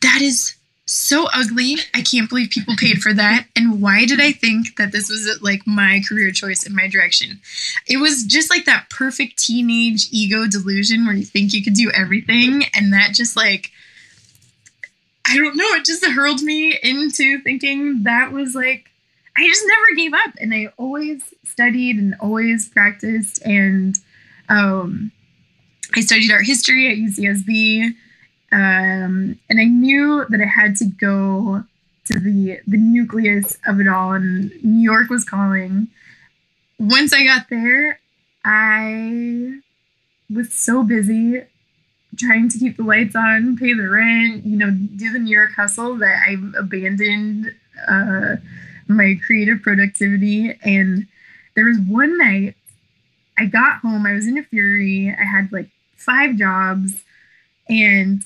[0.01, 1.77] that is so ugly.
[1.93, 3.47] I can't believe people paid for that.
[3.55, 7.39] And why did I think that this was like my career choice in my direction?
[7.87, 11.89] It was just like that perfect teenage ego delusion where you think you could do
[11.91, 12.65] everything.
[12.75, 13.71] And that just like,
[15.25, 18.89] I don't know, it just hurled me into thinking that was like,
[19.37, 20.35] I just never gave up.
[20.39, 23.41] And I always studied and always practiced.
[23.43, 23.97] And
[24.49, 25.11] um,
[25.95, 27.95] I studied art history at UCSB.
[28.53, 31.63] Um, and I knew that I had to go
[32.05, 35.87] to the the nucleus of it all, and New York was calling.
[36.79, 37.99] Once I got there,
[38.45, 39.59] I
[40.29, 41.41] was so busy
[42.17, 45.53] trying to keep the lights on, pay the rent, you know, do the New York
[45.55, 47.55] hustle that I abandoned
[47.87, 48.35] uh,
[48.87, 50.55] my creative productivity.
[50.63, 51.07] And
[51.55, 52.55] there was one night
[53.37, 57.03] I got home, I was in a fury, I had like five jobs,
[57.67, 58.23] and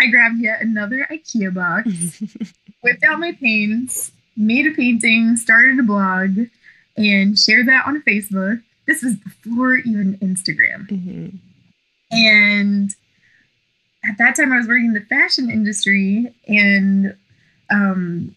[0.00, 2.22] I grabbed yet another IKEA box,
[2.82, 6.46] whipped out my paints, made a painting, started a blog,
[6.96, 8.62] and shared that on Facebook.
[8.86, 10.88] This was before even Instagram.
[10.88, 11.38] Mhm.
[12.10, 12.94] And
[14.04, 17.14] at that time, I was working in the fashion industry, and
[17.70, 18.34] um,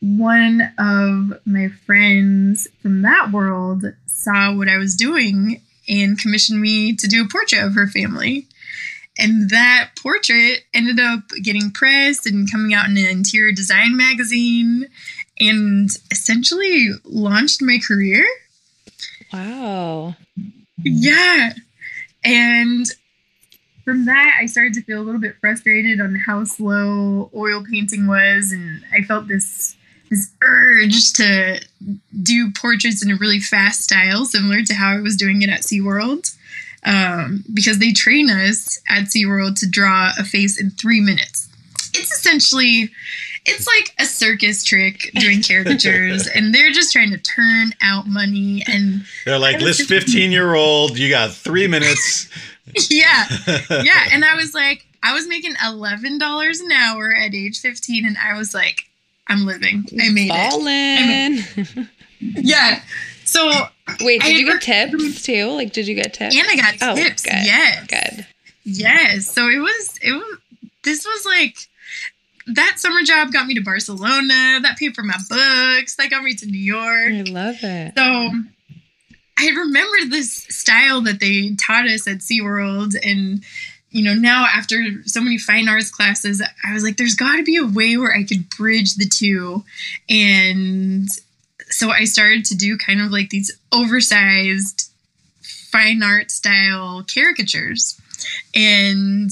[0.00, 6.94] one of my friends from that world saw what I was doing and commissioned me
[6.94, 8.46] to do a portrait of her family.
[9.18, 14.88] And that portrait ended up getting pressed and coming out in an interior design magazine
[15.40, 18.26] and essentially launched my career.
[19.32, 20.16] Wow.
[20.78, 21.52] Yeah.
[22.24, 22.86] And
[23.84, 28.06] from that, I started to feel a little bit frustrated on how slow oil painting
[28.06, 28.52] was.
[28.52, 29.76] And I felt this
[30.10, 31.60] this urge to
[32.22, 35.62] do portraits in a really fast style, similar to how I was doing it at
[35.62, 36.35] SeaWorld.
[36.86, 41.48] Um, because they train us at SeaWorld to draw a face in three minutes.
[41.94, 42.90] It's essentially
[43.44, 48.62] it's like a circus trick doing caricatures and they're just trying to turn out money
[48.68, 52.28] and They're like, this 15 year old, you got three minutes.
[52.90, 53.26] yeah
[53.70, 58.16] yeah and i was like i was making $11 an hour at age 15 and
[58.18, 58.90] i was like
[59.28, 61.44] i'm living i made it
[61.76, 61.88] Ballin'.
[62.20, 62.82] yeah
[63.24, 63.68] so
[64.00, 65.46] Wait, did you get tips too?
[65.52, 66.34] Like, did you get tips?
[66.36, 68.26] and i got Oh, tips good, yes Good.
[68.64, 70.38] yes so it was it was
[70.84, 71.56] this was like
[72.48, 76.34] that summer job got me to barcelona that paid for my books that got me
[76.34, 77.92] to new york I love it.
[77.96, 78.30] So
[79.38, 82.94] I remember this style that they taught us at SeaWorld.
[83.04, 83.44] And,
[83.90, 87.42] you know, now after so many fine arts classes, I was like, there's got to
[87.42, 89.62] be a way where I could bridge the two.
[90.08, 91.06] And
[91.68, 94.90] so I started to do kind of like these oversized
[95.42, 98.00] fine art style caricatures.
[98.54, 99.30] And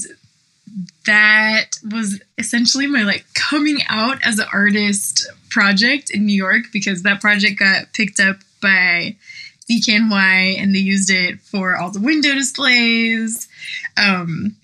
[1.05, 7.03] that was essentially my like coming out as an artist project in New York because
[7.03, 9.15] that project got picked up by
[9.69, 13.47] DKNY and they used it for all the window displays.
[13.97, 14.55] Um,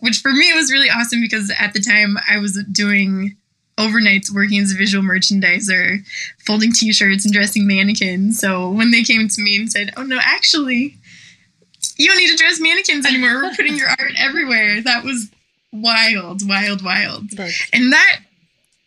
[0.00, 3.36] which for me was really awesome because at the time I was doing
[3.78, 6.04] overnights working as a visual merchandiser,
[6.44, 8.38] folding t-shirts and dressing mannequins.
[8.38, 10.96] So when they came to me and said, "Oh no, actually,
[11.96, 13.42] you don't need to dress mannequins anymore.
[13.42, 15.30] We're putting your art everywhere." That was
[15.72, 17.30] wild, wild, wild.
[17.30, 18.20] That's- And that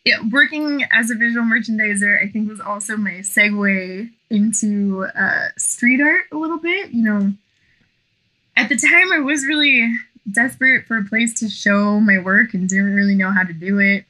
[0.04, 6.00] yeah, working as a visual merchandiser, I think was also my segue into uh, street
[6.00, 6.90] art a little bit.
[6.90, 7.32] You know,
[8.56, 9.94] at the time I was really
[10.30, 13.78] desperate for a place to show my work and didn't really know how to do
[13.78, 14.04] it.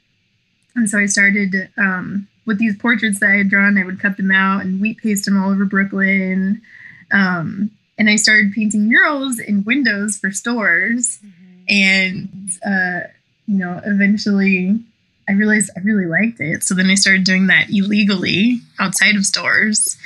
[0.74, 3.78] And so I started um, with these portraits that I had drawn.
[3.78, 6.62] I would cut them out and wheat paste them all over Brooklyn.
[7.10, 11.20] Um, and I started painting murals in windows for stores.
[11.68, 13.08] And, uh,
[13.46, 14.80] you know, eventually
[15.28, 16.64] I realized I really liked it.
[16.64, 19.96] So then I started doing that illegally outside of stores.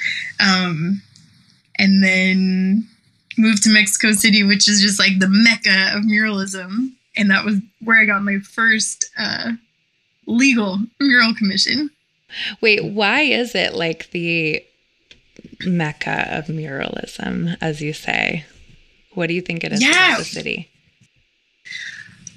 [0.40, 1.02] Um,
[1.79, 2.88] and then
[3.38, 6.92] moved to Mexico City, which is just like the mecca of muralism.
[7.16, 9.52] And that was where I got my first uh,
[10.26, 11.90] legal mural commission.
[12.60, 14.62] Wait, why is it like the
[15.64, 18.44] mecca of muralism, as you say?
[19.14, 20.08] What do you think it is Yeah.
[20.14, 20.68] about the city?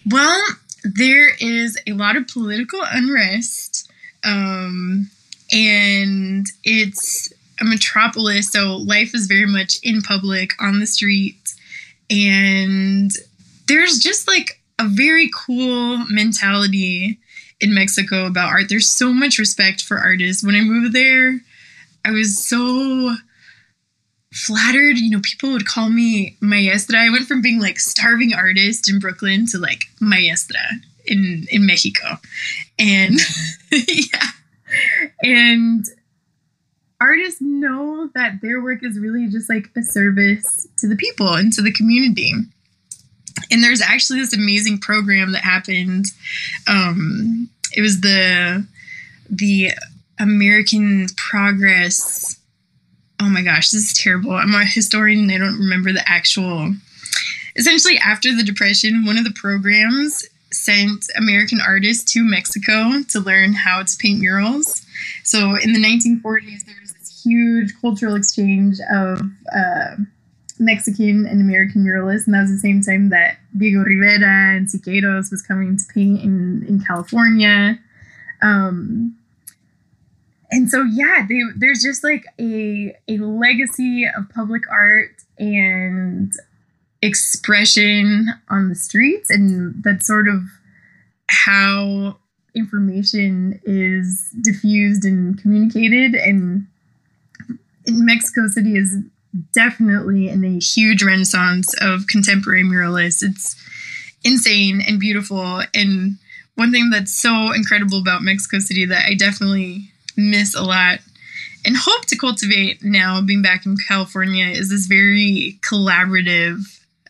[0.10, 0.42] Well,
[0.84, 3.90] there is a lot of political unrest,
[4.24, 5.10] um,
[5.52, 11.54] and it's a metropolis, so life is very much in public, on the street,
[12.10, 13.12] and
[13.68, 17.20] there's just like a very cool mentality
[17.62, 18.70] in Mexico about art.
[18.70, 20.44] There's so much respect for artists.
[20.44, 21.40] When I moved there,
[22.06, 23.16] I was so
[24.34, 24.98] flattered.
[24.98, 27.00] You know, people would call me maestra.
[27.00, 30.62] I went from being like starving artist in Brooklyn to like maestra
[31.06, 32.20] in in Mexico,
[32.78, 33.20] and
[33.72, 34.30] yeah,
[35.24, 35.86] and
[37.02, 41.52] artists know that their work is really just like a service to the people and
[41.54, 42.34] to the community.
[43.52, 46.06] And there's actually this amazing program that happened.
[46.68, 48.66] Um, it was the
[49.30, 49.72] the
[50.20, 52.40] American Progress
[53.20, 54.32] oh my gosh, this is terrible.
[54.32, 56.74] I'm a historian and I don't remember the actual.
[57.56, 63.54] Essentially, after the Depression, one of the programs sent American artists to Mexico to learn
[63.54, 64.86] how to paint murals.
[65.24, 69.22] So in the 1940s, there was this huge cultural exchange of
[69.56, 69.96] uh,
[70.60, 75.32] Mexican and American muralists, and that was the same time that Diego Rivera and Siqueiros
[75.32, 77.80] was coming to paint in, in California.
[78.42, 79.16] Um,
[80.52, 86.34] and so yeah they, there's just like a a legacy of public art and
[87.02, 90.42] expression on the streets and that's sort of
[91.30, 92.18] how
[92.56, 96.68] information is diffused and communicated and
[97.86, 98.98] in mexico city is
[99.54, 103.56] definitely in a huge renaissance of contemporary muralists it's
[104.24, 106.18] insane and beautiful and
[106.56, 111.00] one thing that's so incredible about mexico city that i definitely miss a lot
[111.66, 116.62] and hope to cultivate now being back in California is this very collaborative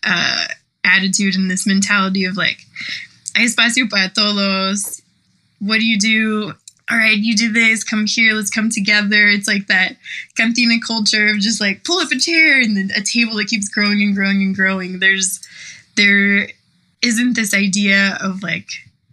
[0.03, 0.47] uh,
[0.83, 2.65] attitude and this mentality of like,
[3.35, 5.01] espacio para todos.
[5.59, 6.53] What do you do?
[6.91, 9.27] All right, you do this, come here, let's come together.
[9.27, 9.97] It's like that
[10.35, 13.69] cantina culture of just like pull up a chair and then a table that keeps
[13.69, 14.99] growing and growing and growing.
[14.99, 15.39] There's,
[15.95, 16.49] there
[17.01, 18.67] isn't this idea of like,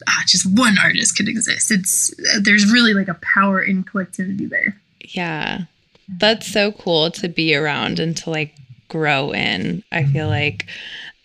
[0.09, 1.71] ah, just one artist could exist.
[1.71, 4.81] It's there's really like a power in collectivity there.
[5.01, 5.62] Yeah.
[6.09, 8.55] That's so cool to be around and to like
[8.89, 9.83] grow in.
[9.93, 10.67] I feel like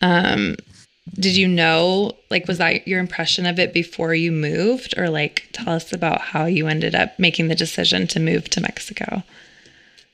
[0.02, 0.56] um
[1.14, 5.50] did you know like was that your impression of it before you moved or like
[5.52, 9.24] tell us about how you ended up making the decision to move to Mexico?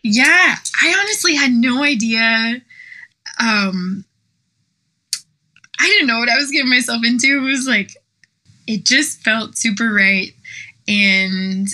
[0.03, 2.61] Yeah, I honestly had no idea.
[3.39, 4.05] Um,
[5.79, 7.37] I didn't know what I was getting myself into.
[7.37, 7.91] It was like,
[8.65, 10.33] it just felt super right.
[10.87, 11.67] And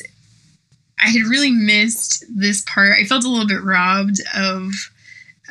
[0.99, 2.97] I had really missed this part.
[2.99, 4.71] I felt a little bit robbed of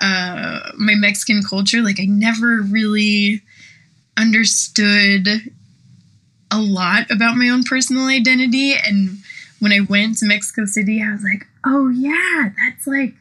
[0.00, 1.82] uh, my Mexican culture.
[1.82, 3.42] Like, I never really
[4.16, 5.28] understood
[6.50, 8.74] a lot about my own personal identity.
[8.74, 9.18] And
[9.60, 13.14] when I went to Mexico City, I was like, oh, yeah, that's like.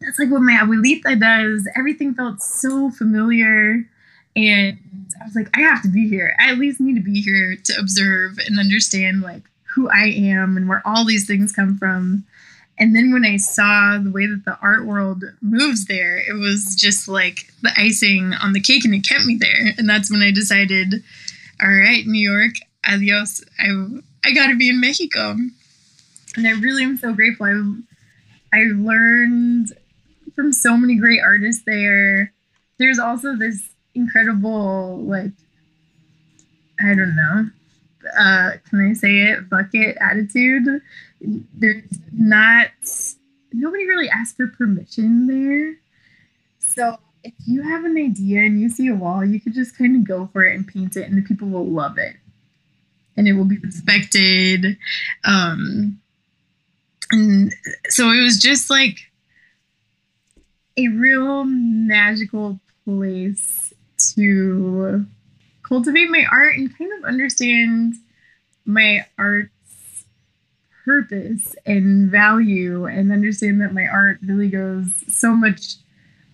[0.00, 1.66] That's like what my abuelita does.
[1.74, 3.88] Everything felt so familiar.
[4.36, 4.78] And
[5.18, 6.36] I was like, I have to be here.
[6.38, 9.44] I at least need to be here to observe and understand like
[9.74, 12.24] who I am and where all these things come from.
[12.78, 16.74] And then when I saw the way that the art world moves there, it was
[16.74, 19.74] just like the icing on the cake and it kept me there.
[19.78, 21.02] And that's when I decided,
[21.62, 22.54] all right, New York,
[22.86, 23.44] adios.
[23.58, 25.36] I I got to be in Mexico.
[26.36, 27.46] And I really am so grateful.
[27.46, 27.62] I
[28.52, 29.72] I learned
[30.34, 32.32] from so many great artists there.
[32.78, 35.30] There's also this incredible like
[36.80, 37.50] I don't know.
[38.18, 39.48] Uh, can I say it?
[39.48, 40.82] bucket attitude.
[41.20, 42.68] There's not
[43.52, 45.76] nobody really asked for permission there.
[46.58, 49.96] So if you have an idea and you see a wall, you could just kind
[49.96, 52.16] of go for it and paint it, and the people will love it,
[53.16, 54.76] and it will be respected.
[55.24, 56.00] Um,
[57.10, 57.54] and
[57.88, 58.98] so it was just like
[60.76, 63.72] a real magical place
[64.14, 65.06] to
[65.64, 67.94] cultivate my art and kind of understand
[68.64, 69.50] my art's
[70.84, 75.76] purpose and value and understand that my art really goes so much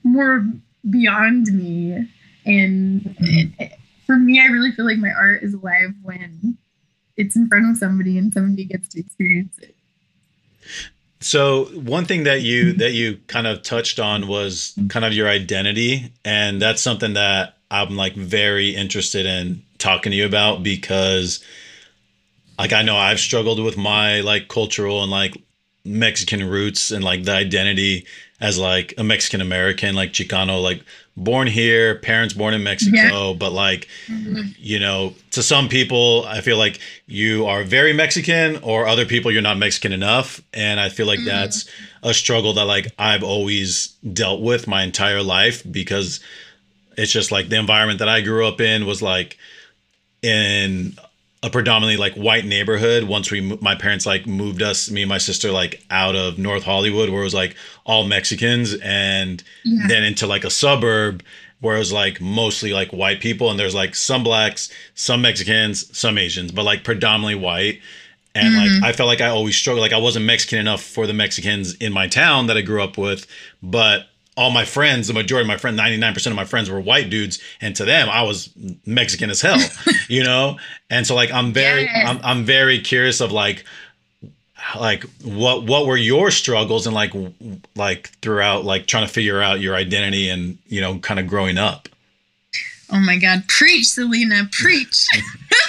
[0.03, 0.45] more
[0.89, 2.09] beyond me.
[2.45, 3.17] And
[4.11, 6.59] for me i really feel like my art is alive when
[7.17, 9.77] it's in front of somebody and somebody gets to experience it.
[11.21, 15.29] So one thing that you that you kind of touched on was kind of your
[15.29, 21.43] identity and that's something that I'm like very interested in talking to you about because
[22.59, 25.37] like I know I've struggled with my like cultural and like
[25.85, 28.07] Mexican roots and like the identity
[28.41, 30.83] as like a Mexican American, like Chicano, like
[31.17, 33.37] born here, parents born in Mexico, yeah.
[33.39, 34.49] but like, mm-hmm.
[34.57, 39.31] you know, to some people, I feel like you are very Mexican, or other people,
[39.31, 40.41] you're not Mexican enough.
[40.55, 41.29] And I feel like mm-hmm.
[41.29, 41.69] that's
[42.03, 46.21] a struggle that like I've always dealt with my entire life because
[47.01, 49.39] it's just like the environment that I grew up in was like
[50.23, 50.95] in
[51.43, 55.17] a predominantly like white neighborhood once we my parents like moved us me and my
[55.17, 59.87] sister like out of north hollywood where it was like all mexicans and yeah.
[59.89, 61.23] then into like a suburb
[61.61, 65.97] where it was like mostly like white people and there's like some blacks some mexicans
[65.97, 67.81] some asians but like predominantly white
[68.35, 68.83] and mm-hmm.
[68.83, 71.73] like i felt like i always struggled like i wasn't mexican enough for the mexicans
[71.77, 73.27] in my town that i grew up with
[73.63, 74.10] but
[74.41, 77.41] all my friends, the majority of my friends, 99% of my friends were white dudes.
[77.61, 78.49] And to them, I was
[78.87, 79.59] Mexican as hell,
[80.09, 80.57] you know?
[80.89, 82.09] And so like, I'm very, yes.
[82.09, 83.67] I'm, I'm very curious of like,
[84.79, 87.13] like what, what were your struggles and like,
[87.77, 91.59] like throughout, like trying to figure out your identity and, you know, kind of growing
[91.59, 91.91] up.
[92.91, 93.47] Oh my God.
[93.47, 95.07] Preach, Selena, preach.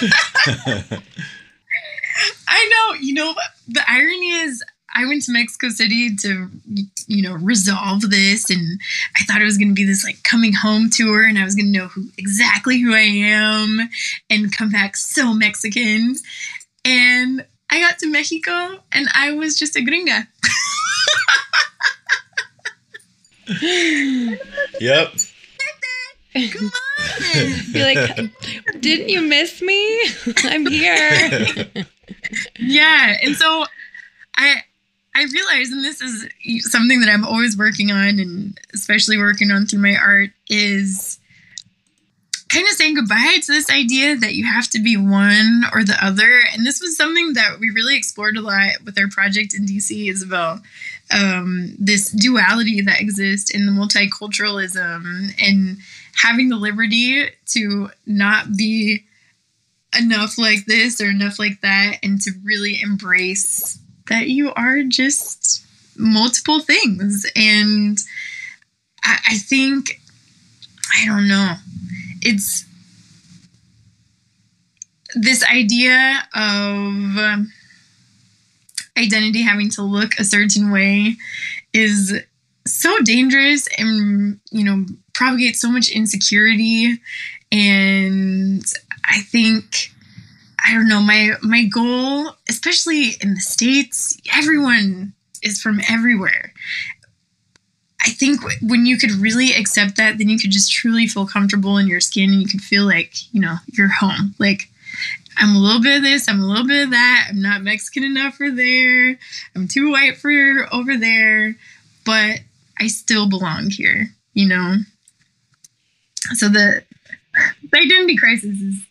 [2.48, 3.34] I know, you know,
[3.68, 4.64] the irony is
[4.94, 6.48] I went to Mexico City to,
[7.06, 8.80] you know, resolve this, and
[9.16, 11.54] I thought it was going to be this like coming home tour, and I was
[11.54, 13.88] going to know who exactly who I am,
[14.28, 16.16] and come back so Mexican.
[16.84, 20.26] And I got to Mexico, and I was just a gringa.
[24.80, 25.12] yep.
[26.34, 27.72] Come on.
[27.72, 30.02] Be like, didn't you miss me?
[30.44, 31.66] I'm here.
[32.58, 33.16] yeah.
[33.22, 33.64] And so
[34.36, 34.62] I
[35.14, 36.26] I realize, and this is
[36.70, 41.18] something that I'm always working on, and especially working on through my art, is
[42.48, 45.96] kind of saying goodbye to this idea that you have to be one or the
[46.02, 46.40] other.
[46.52, 50.10] And this was something that we really explored a lot with our project in DC,
[50.10, 50.60] is about
[51.14, 55.78] um, this duality that exists in the multiculturalism and
[56.22, 59.04] having the liberty to not be
[59.98, 65.64] enough like this or enough like that, and to really embrace that you are just
[65.96, 67.26] multiple things.
[67.36, 67.98] And
[69.04, 70.00] I, I think,
[71.00, 71.54] I don't know,
[72.20, 72.64] it's
[75.14, 77.52] this idea of um,
[78.96, 81.16] identity having to look a certain way
[81.72, 82.14] is
[82.66, 84.84] so dangerous and you know
[85.14, 86.98] propagates so much insecurity
[87.50, 88.64] and
[89.04, 89.90] i think
[90.64, 96.52] I don't know, my my goal, especially in the states, everyone is from everywhere.
[98.04, 101.78] I think when you could really accept that, then you could just truly feel comfortable
[101.78, 104.34] in your skin and you could feel like, you know, you're home.
[104.38, 104.68] Like
[105.36, 107.28] I'm a little bit of this, I'm a little bit of that.
[107.30, 109.18] I'm not Mexican enough for there.
[109.54, 111.56] I'm too white for over there,
[112.04, 112.40] but
[112.78, 114.76] I still belong here, you know?
[116.34, 116.82] So the,
[117.70, 118.82] the identity crisis is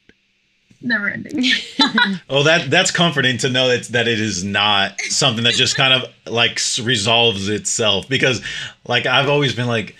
[0.82, 1.44] never ending.
[1.80, 5.76] well, oh, that that's comforting to know that that it is not something that just
[5.76, 8.42] kind of like resolves itself because
[8.88, 9.96] like I've always been like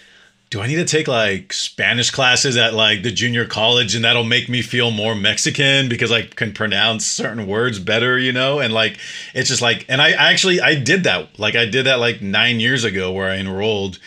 [0.52, 4.26] do I need to take like Spanish classes at like the junior college and that'll
[4.26, 8.60] make me feel more Mexican because I can pronounce certain words better, you know?
[8.60, 9.00] And like
[9.34, 11.40] it's just like and I actually I did that.
[11.40, 13.98] Like I did that like 9 years ago where I enrolled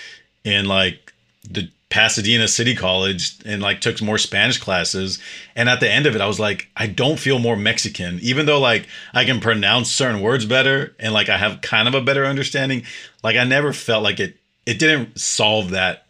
[0.45, 1.15] in like
[1.49, 5.21] the Pasadena City College and like took more Spanish classes.
[5.55, 8.47] And at the end of it, I was like, I don't feel more Mexican, even
[8.47, 12.01] though like I can pronounce certain words better and like I have kind of a
[12.01, 12.83] better understanding.
[13.23, 14.37] Like I never felt like it,
[14.67, 16.07] it didn't solve that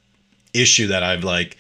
[0.55, 1.59] issue that I've like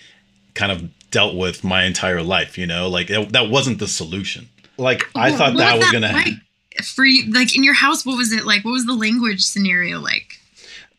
[0.54, 2.56] kind of dealt with my entire life.
[2.56, 4.48] You know, like it, that wasn't the solution.
[4.78, 6.12] Like I thought that was that gonna.
[6.14, 9.42] like for you like in your house what was it like what was the language
[9.42, 10.40] scenario like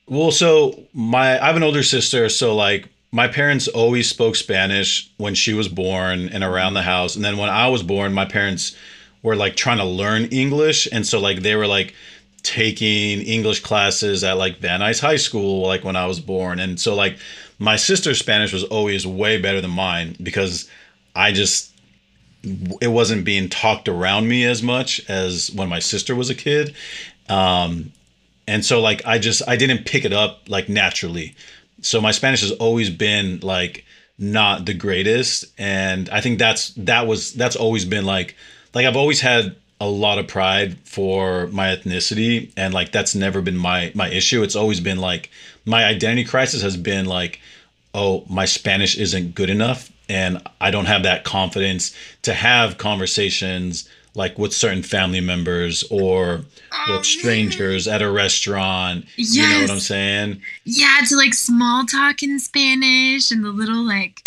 [0.08, 5.10] Well, so my I have an older sister, so like my parents always spoke Spanish
[5.16, 7.16] when she was born and around the house.
[7.16, 8.76] And then when I was born, my parents
[9.24, 10.86] were like trying to learn English.
[10.92, 11.96] And so like they were like
[12.44, 16.60] taking English classes at like Van Nuys High School, like when I was born.
[16.60, 17.18] And so like
[17.58, 20.70] my sister's Spanish was always way better than mine because
[21.16, 21.72] I just
[22.82, 26.76] it wasn't being talked around me as much as when my sister was a kid.
[27.30, 27.94] Um,
[28.46, 31.34] and so like I just I didn't pick it up like naturally.
[31.82, 33.86] So my Spanish has always been like
[34.18, 38.36] not the greatest, and I think that's that was that's always been like
[38.74, 43.42] like I've always had a lot of pride for my ethnicity, and like that's never
[43.42, 44.44] been my my issue.
[44.44, 45.30] It's always been like
[45.66, 47.40] my identity crisis has been like
[47.96, 53.90] oh, my Spanish isn't good enough and I don't have that confidence to have conversations
[54.16, 56.42] like with certain family members or
[56.88, 59.06] Oh, with strangers at a restaurant.
[59.16, 60.42] You know what I'm saying?
[60.66, 64.20] yeah to like small talk in spanish and the little like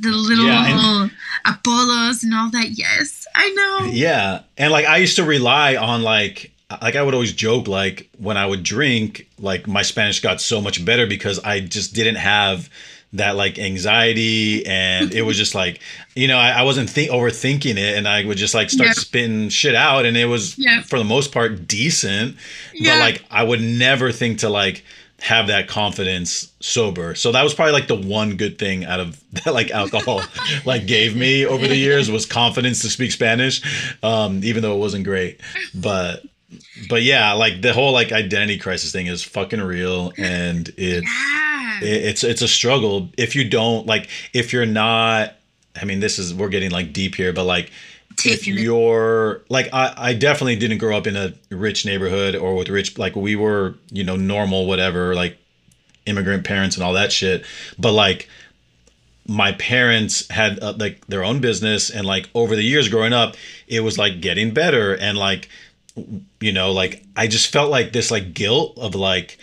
[0.00, 1.08] the little Yeah,
[1.44, 4.40] apollos and all that yes i know Yeah.
[4.56, 6.50] And like I used to rely on like
[6.82, 10.60] like I would always joke like when I would drink, like my Spanish got so
[10.60, 12.70] much better because I just didn't have
[13.14, 15.80] that like anxiety and it was just like
[16.14, 18.92] you know I, I wasn't think overthinking it and I would just like start Yeah.
[18.94, 20.82] spitting shit out and it was Yeah.
[20.82, 22.36] for the most part decent
[22.74, 22.94] Yeah.
[22.94, 24.84] but like I would never think to like
[25.20, 29.22] have that confidence sober so that was probably like the one good thing out of
[29.44, 30.20] that like alcohol
[30.66, 33.62] like gave me over the years was confidence to speak spanish
[34.02, 35.40] um even though it wasn't great
[35.74, 36.24] but
[36.88, 41.80] but yeah like the whole like identity crisis thing is fucking real and it's yeah.
[41.82, 43.10] it- it's it's a struggle.
[43.18, 45.34] If you don't like if you're not
[45.80, 47.70] i mean this is we're getting like deep here but like
[48.24, 52.68] if you're like I, I definitely didn't grow up in a rich neighborhood or with
[52.68, 55.36] rich like we were you know normal whatever like
[56.06, 57.44] immigrant parents and all that shit.
[57.78, 58.28] But like
[59.26, 63.36] my parents had uh, like their own business and like over the years growing up
[63.66, 65.48] it was like getting better and like
[66.40, 69.38] you know like i just felt like this like guilt of like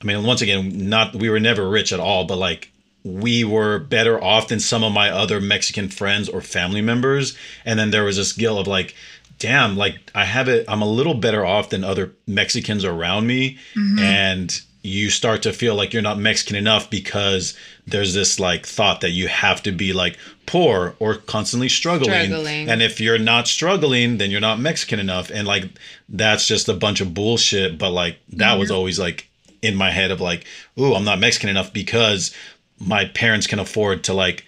[0.00, 2.72] i mean once again not we were never rich at all but like
[3.04, 7.36] we were better off than some of my other mexican friends or family members.
[7.64, 8.94] And then there was this guilt of like
[9.38, 13.58] damn like i have it i'm a little better off than other mexicans around me.
[13.74, 13.98] Mm-hmm.
[13.98, 17.56] And you start to feel like you're not mexican enough because
[17.86, 22.68] there's this like thought that you have to be like poor or constantly struggling, Struggling.
[22.68, 25.30] and if you're not struggling then you're not mexican enough.
[25.30, 25.64] And like
[26.08, 27.78] that's just a bunch of bullshit.
[27.78, 28.76] But like that was mm-hmm.
[28.76, 29.28] always like
[29.62, 30.44] in my head of like
[30.78, 32.34] ooh i'm not mexican enough because
[32.80, 34.44] my parents can afford to like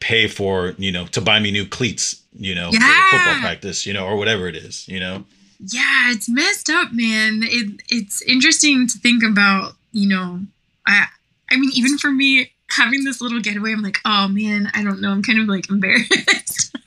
[0.00, 2.80] pay for you know to buy me new cleats you know for
[3.10, 5.24] football practice you know or whatever it is you know
[5.60, 7.40] Yeah, it's messed up, man.
[7.44, 10.40] It it's interesting to think about, you know,
[10.86, 11.06] I
[11.50, 15.00] I mean, even for me having this little getaway, I'm like, oh man, I don't
[15.00, 15.10] know.
[15.10, 16.76] I'm kind of like embarrassed.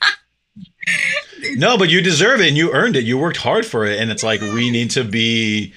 [1.56, 3.04] No, but you deserve it and you earned it.
[3.04, 4.00] You worked hard for it.
[4.00, 5.72] And it's like we need to be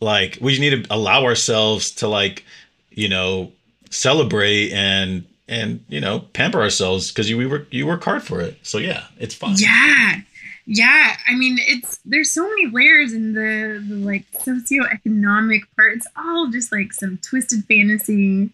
[0.00, 2.44] like we need to allow ourselves to like,
[2.90, 3.52] you know,
[3.90, 8.40] celebrate and and you know, pamper ourselves because you we work you work hard for
[8.40, 8.58] it.
[8.62, 9.54] So yeah, it's fun.
[9.56, 10.20] yeah.
[10.66, 11.16] Yeah.
[11.26, 15.94] I mean, it's there's so many layers in the, the like socioeconomic part.
[15.94, 18.50] It's all just like some twisted fantasy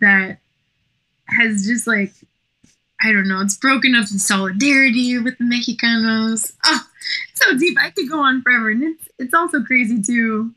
[0.00, 0.38] that
[1.28, 2.12] has just like
[3.02, 6.52] I don't know, it's broken up the solidarity with the Mexicanos.
[6.64, 6.86] Oh,
[7.34, 7.78] so deep.
[7.80, 8.70] I could go on forever.
[8.70, 10.54] And it's it's also crazy too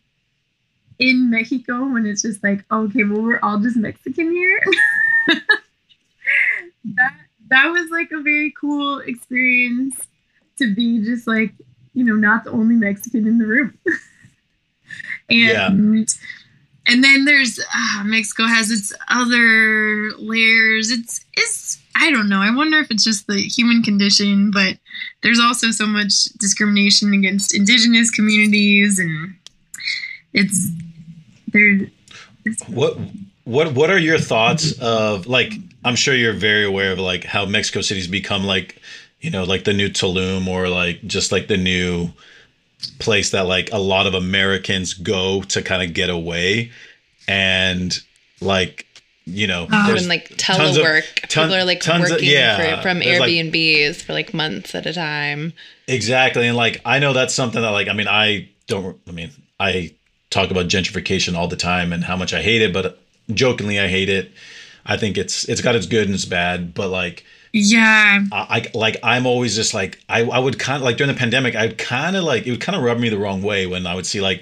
[0.99, 4.63] in Mexico when it's just like, okay, well, we're all just Mexican here.
[6.85, 7.13] that
[7.49, 9.95] that was like a very cool experience
[10.57, 11.53] to be just like,
[11.93, 13.77] you know, not the only Mexican in the room.
[15.29, 15.67] and Yeah.
[16.87, 20.91] and then there's uh, Mexico has its other layers.
[20.91, 22.39] It's it's I don't know.
[22.39, 24.77] I wonder if it's just the human condition, but
[25.21, 29.35] there's also so much discrimination against indigenous communities, and
[30.33, 30.69] it's
[31.51, 31.87] there.
[32.67, 32.97] What
[33.45, 35.53] what what are your thoughts of like
[35.85, 38.81] I'm sure you're very aware of like how Mexico City's become like
[39.24, 42.09] you know like the new Tulum or like just like the new
[42.99, 46.71] place that like a lot of Americans go to kind of get away
[47.28, 47.97] and
[48.41, 48.86] like
[49.26, 51.05] you know Oh, and like of- telework.
[51.30, 54.34] ton- People are like tons of- working yeah, for, from there's, like- Airbnbs for like
[54.34, 55.53] months at a time.
[55.88, 56.45] Exactly.
[56.47, 59.93] And like I know that's something that like I mean I don't I mean I
[60.30, 62.99] talk about gentrification all the time and how much I hate it, but
[63.34, 64.32] jokingly I hate it.
[64.86, 68.23] I think it's it's got its good and its bad, but like Yeah.
[68.31, 71.19] I, I like I'm always just like I, I would kind of like during the
[71.19, 73.85] pandemic I'd kind of like it would kind of rub me the wrong way when
[73.85, 74.41] I would see like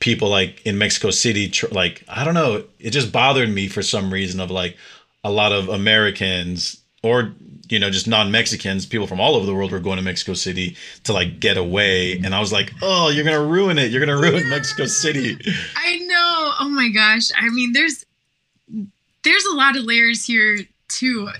[0.00, 3.82] people like in Mexico City tr- like I don't know it just bothered me for
[3.82, 4.76] some reason of like
[5.24, 7.32] a lot of Americans or
[7.68, 10.76] you know just non-Mexicans people from all over the world were going to Mexico City
[11.04, 14.20] to like get away and I was like oh you're gonna ruin it you're gonna
[14.20, 15.38] ruin Mexico City
[15.76, 16.52] I know.
[16.60, 17.30] Oh my gosh.
[17.36, 18.04] I mean, there's
[19.22, 21.30] there's a lot of layers here too.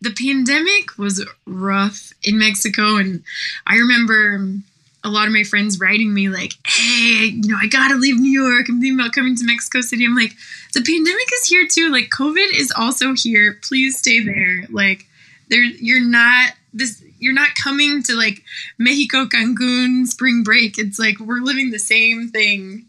[0.00, 3.22] The pandemic was rough in Mexico, and
[3.66, 4.64] I remember um,
[5.04, 8.30] a lot of my friends writing me like, "Hey, you know, I gotta leave New
[8.30, 8.68] York.
[8.68, 10.34] I'm thinking about coming to Mexico City." I'm like,
[10.72, 11.90] "The pandemic is here too.
[11.90, 13.58] Like, COVID is also here.
[13.62, 14.66] Please stay there.
[14.70, 15.06] Like,
[15.48, 18.42] there, you're not this." You're not coming to like
[18.78, 20.78] Mexico, Cancun, spring break.
[20.78, 22.86] It's like we're living the same thing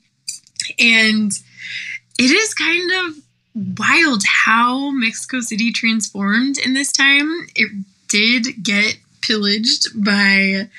[0.80, 1.32] and
[2.18, 3.24] it is kind of
[3.54, 7.47] wild how Mexico City transformed in this time.
[7.56, 7.72] It
[8.08, 10.70] did get pillaged by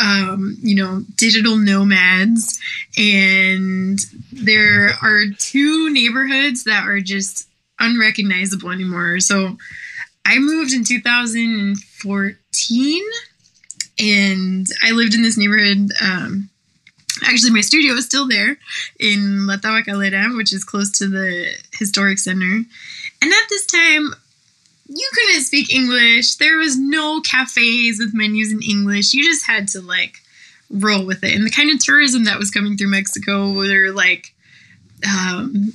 [0.00, 2.58] um, you know, digital nomads.
[2.96, 3.98] And
[4.32, 7.46] there are two neighborhoods that are just
[7.78, 9.20] unrecognizable anymore.
[9.20, 9.58] So
[10.24, 13.04] I moved in 2014
[13.98, 15.90] and I lived in this neighborhood.
[16.02, 16.48] Um,
[17.24, 18.56] actually, my studio is still there
[18.98, 22.64] in La Tabacalera, which is close to the historic center.
[23.22, 24.14] And at this time,
[24.88, 26.36] you couldn't speak English.
[26.36, 29.14] There was no cafes with menus in English.
[29.14, 30.16] You just had to like
[30.70, 31.34] roll with it.
[31.34, 34.34] And the kind of tourism that was coming through Mexico were like
[35.06, 35.72] um,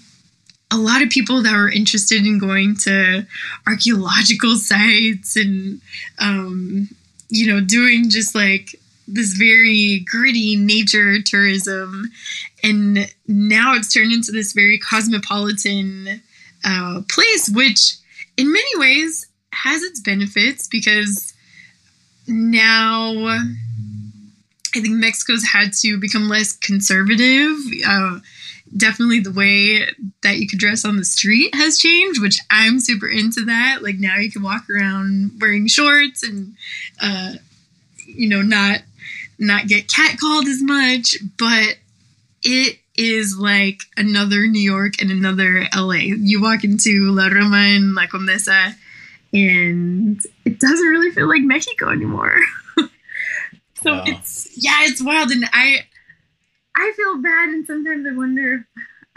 [0.71, 3.25] a lot of people that were interested in going to
[3.67, 5.81] archaeological sites and
[6.19, 6.89] um,
[7.29, 12.11] you know doing just like this very gritty nature tourism
[12.63, 16.21] and now it's turned into this very cosmopolitan
[16.63, 17.95] uh, place which
[18.37, 21.33] in many ways has its benefits because
[22.27, 23.13] now
[24.75, 27.57] I think Mexico's had to become less conservative.
[27.87, 28.19] Uh,
[28.75, 29.87] definitely the way
[30.21, 33.79] that you could dress on the street has changed, which I'm super into that.
[33.81, 36.55] Like now you can walk around wearing shorts and
[37.01, 37.33] uh,
[38.05, 38.81] you know not
[39.39, 41.77] not get catcalled as much, but
[42.43, 45.95] it is like another New York and another LA.
[46.17, 48.73] You walk into La Roma and La Condesa,
[49.33, 52.37] and it doesn't really feel like Mexico anymore.
[52.77, 54.03] so Wow.
[54.05, 55.85] it's yeah, it's wild, and I
[56.75, 58.61] I feel bad, and sometimes I wonder if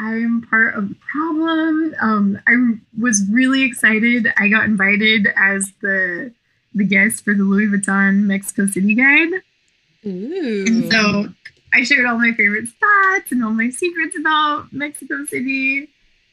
[0.01, 1.95] I am part of the problem.
[2.01, 2.55] Um, I
[3.01, 4.33] was really excited.
[4.37, 6.33] I got invited as the
[6.75, 9.43] the guest for the Louis Vuitton Mexico City guide.
[10.09, 10.65] Ooh.
[10.67, 11.29] And so
[11.73, 15.89] I shared all my favorite spots and all my secrets about Mexico City.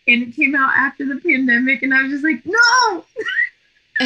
[0.07, 3.05] And it came out after the pandemic, and I was just like, no,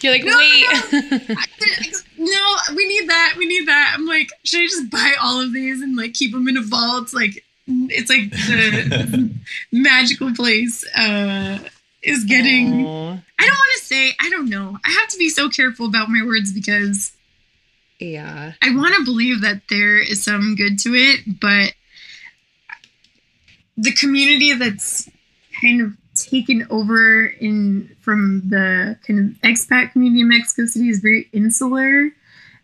[0.00, 0.66] You're like, No, wait.
[2.18, 3.34] no, we need that.
[3.36, 3.92] We need that.
[3.94, 6.62] I'm like, should I just buy all of these and like keep them in a
[6.62, 7.12] vault?
[7.12, 9.30] Like, it's like the
[9.72, 11.58] magical place uh,
[12.02, 12.86] is getting.
[12.86, 13.12] Aw.
[13.38, 14.78] I don't want to say, I don't know.
[14.84, 17.12] I have to be so careful about my words because
[17.98, 18.52] Yeah.
[18.62, 21.72] I want to believe that there is some good to it, but
[23.76, 25.08] the community that's
[25.60, 31.00] kind of taken over in from the kind of expat community in Mexico City is
[31.00, 32.10] very insular,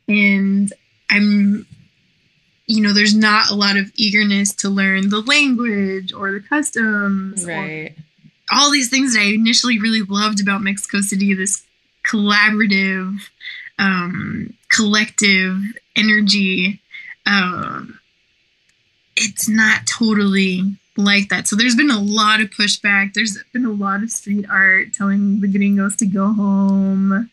[0.09, 0.73] and
[1.11, 1.67] I'm,
[2.67, 7.45] you know, there's not a lot of eagerness to learn the language or the customs,
[7.45, 7.95] Right.
[8.51, 11.63] all these things that I initially really loved about Mexico City, this
[12.07, 13.19] collaborative,
[13.79, 15.59] um, collective
[15.97, 16.81] energy.
[17.27, 18.01] Um,
[19.17, 20.63] it's not totally
[20.97, 21.47] like that.
[21.47, 23.15] So there's been a lot of pushback.
[23.15, 27.31] There's been a lot of street art telling the gringos to go home.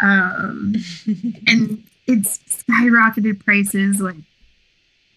[0.00, 0.74] Um,
[1.46, 4.00] and it's skyrocketed prices.
[4.00, 4.16] Like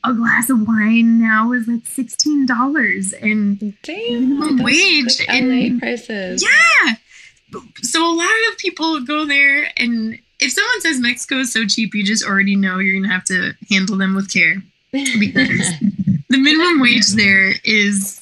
[0.04, 3.14] a glass of wine now is like $16.
[3.22, 4.40] And Damn.
[4.40, 6.44] Minimum wage like and- prices.
[6.44, 6.96] Yeah.
[7.82, 11.94] So a lot of people go there, and if someone says Mexico is so cheap,
[11.94, 14.56] you just already know you're gonna have to handle them with care
[14.92, 15.70] because
[16.30, 18.20] the minimum wage there is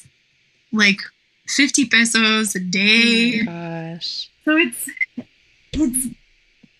[0.72, 1.00] like
[1.48, 3.42] 50 pesos a Oh day.
[3.42, 4.28] my gosh.
[4.44, 4.88] So it's
[5.72, 6.06] it's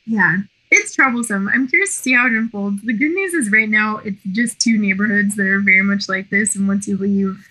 [0.07, 0.39] yeah,
[0.71, 1.49] it's troublesome.
[1.49, 2.83] I'm curious to see how it unfolds.
[2.83, 6.31] The good news is right now it's just two neighborhoods that are very much like
[6.31, 7.49] this, and once you leave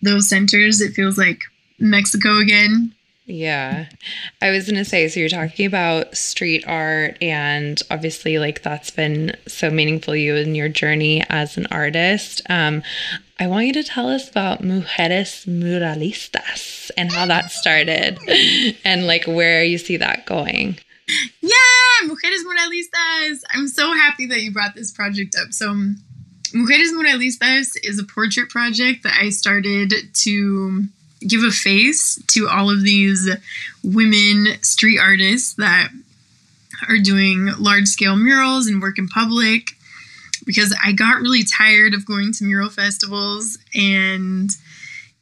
[0.00, 1.42] those centers, it feels like
[1.78, 2.94] Mexico again.
[3.24, 3.86] Yeah.
[4.40, 8.90] I was going to say, so you're talking about street art, and obviously, like, that's
[8.90, 12.42] been so meaningful you in your journey as an artist.
[12.50, 12.82] Um,
[13.38, 18.18] I want you to tell us about Mujeres Muralistas and how that started
[18.84, 20.78] and, like, where you see that going.
[21.40, 23.42] Yeah, Mujeres Muralistas.
[23.52, 25.52] I'm so happy that you brought this project up.
[25.52, 25.68] So,
[26.54, 29.92] Mujeres Muralistas is a portrait project that I started
[30.24, 30.88] to
[31.26, 33.30] give a face to all of these
[33.82, 35.90] women street artists that
[36.88, 39.68] are doing large scale murals and work in public
[40.44, 44.50] because I got really tired of going to mural festivals and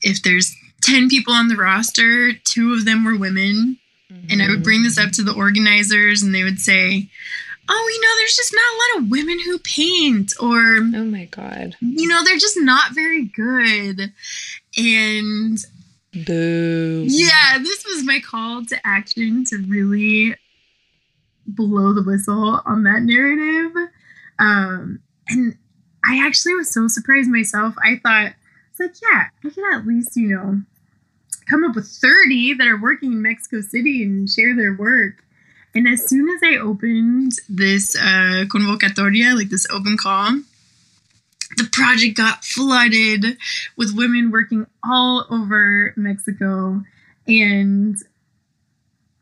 [0.02, 3.78] if there's 10 people on the roster, two of them were women.
[4.10, 4.26] Mm-hmm.
[4.30, 7.08] And I would bring this up to the organizers and they would say,
[7.72, 11.26] Oh, you know, there's just not a lot of women who paint, or oh my
[11.26, 14.12] God, you know, they're just not very good.
[14.76, 15.58] And
[16.12, 17.04] Boo.
[17.08, 20.36] Yeah, this was my call to action to really
[21.46, 23.90] blow the whistle on that narrative.
[24.38, 25.56] Um, and
[26.04, 27.74] I actually was so surprised myself.
[27.84, 28.32] I thought,
[28.70, 30.62] it's like, yeah, I can at least, you know,
[31.48, 35.24] come up with 30 that are working in Mexico City and share their work.
[35.74, 40.40] And as soon as I opened this uh, convocatoria, like this open call,
[41.60, 43.36] the project got flooded
[43.76, 46.82] with women working all over Mexico.
[47.26, 47.96] And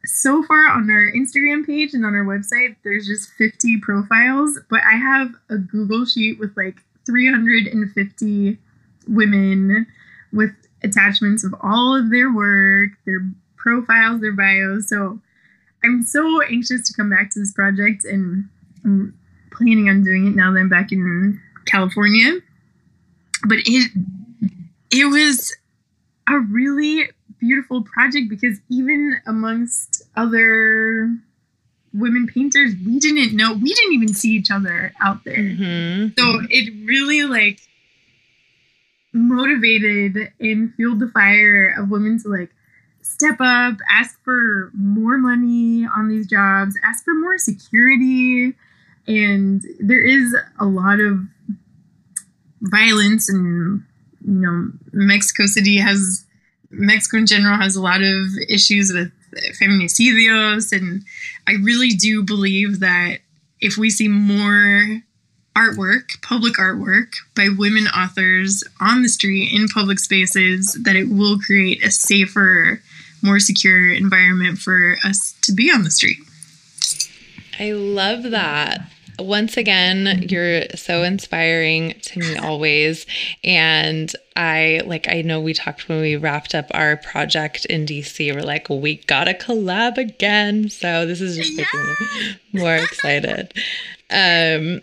[0.04, 4.80] so far on our Instagram page and on our website, there's just 50 profiles, but
[4.88, 6.76] I have a Google sheet with like
[7.06, 8.58] 350
[9.08, 9.86] women
[10.32, 10.52] with
[10.84, 14.88] attachments of all of their work, their profiles, their bios.
[14.88, 15.20] So
[15.82, 18.48] I'm so anxious to come back to this project and
[18.84, 19.18] I'm
[19.50, 21.02] planning on doing it now that I'm back in
[21.68, 22.40] California.
[23.46, 23.90] But it
[24.90, 25.54] it was
[26.26, 31.14] a really beautiful project because even amongst other
[31.94, 35.36] women painters, we didn't know we didn't even see each other out there.
[35.36, 36.08] Mm-hmm.
[36.18, 37.60] So it really like
[39.12, 42.50] motivated and fueled the fire of women to like
[43.02, 48.54] step up, ask for more money on these jobs, ask for more security.
[49.06, 51.20] And there is a lot of
[52.60, 53.82] violence and
[54.24, 56.24] you know Mexico City has
[56.70, 59.12] Mexico in general has a lot of issues with
[59.60, 61.02] feminicidios and
[61.46, 63.18] I really do believe that
[63.60, 65.02] if we see more
[65.56, 71.38] artwork, public artwork by women authors on the street in public spaces that it will
[71.38, 72.80] create a safer,
[73.22, 76.18] more secure environment for us to be on the street.
[77.58, 78.88] I love that
[79.18, 83.06] once again, you're so inspiring to me always.
[83.42, 88.34] And I like, I know we talked when we wrapped up our project in DC.
[88.34, 90.68] We're like, we gotta collab again.
[90.68, 93.52] So this is just making me more excited.
[94.10, 94.80] Um,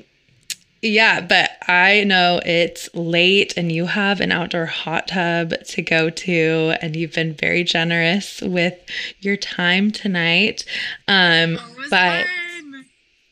[0.81, 6.11] yeah, but I know it's late and you have an outdoor hot tub to go
[6.11, 8.77] to, and you've been very generous with
[9.19, 10.63] your time tonight.
[11.07, 11.57] Um,
[11.89, 12.25] but.
[12.27, 12.44] Fun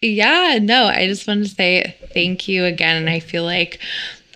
[0.03, 2.97] yeah, no, I just wanted to say thank you again.
[2.97, 3.79] And I feel like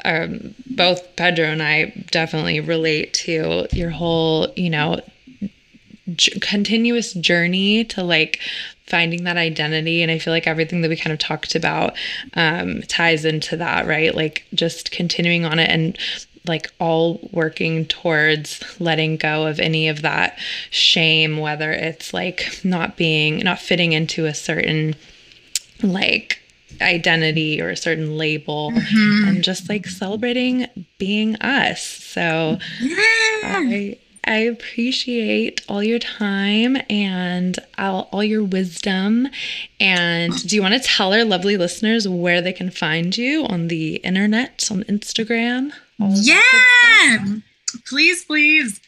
[0.06, 5.02] um, both Pedro and I definitely relate to your whole, you know,
[6.16, 8.40] j- continuous journey to like
[8.86, 11.94] finding that identity and i feel like everything that we kind of talked about
[12.36, 15.98] um, ties into that right like just continuing on it and
[16.48, 20.40] like all working towards letting go of any of that
[20.70, 24.96] shame whether it's like not being not fitting into a certain
[25.82, 26.42] like
[26.82, 29.28] identity or a certain label mm-hmm.
[29.28, 30.68] and just like celebrating
[30.98, 31.82] being us.
[31.82, 32.98] So yeah.
[33.44, 33.98] I
[34.28, 39.30] I appreciate all your time and all, all your wisdom.
[39.80, 43.70] And do you want to tell our lovely listeners where they can find you on
[43.70, 45.72] the internet, on Instagram?
[45.98, 46.42] Yeah.
[47.88, 48.82] Please, please.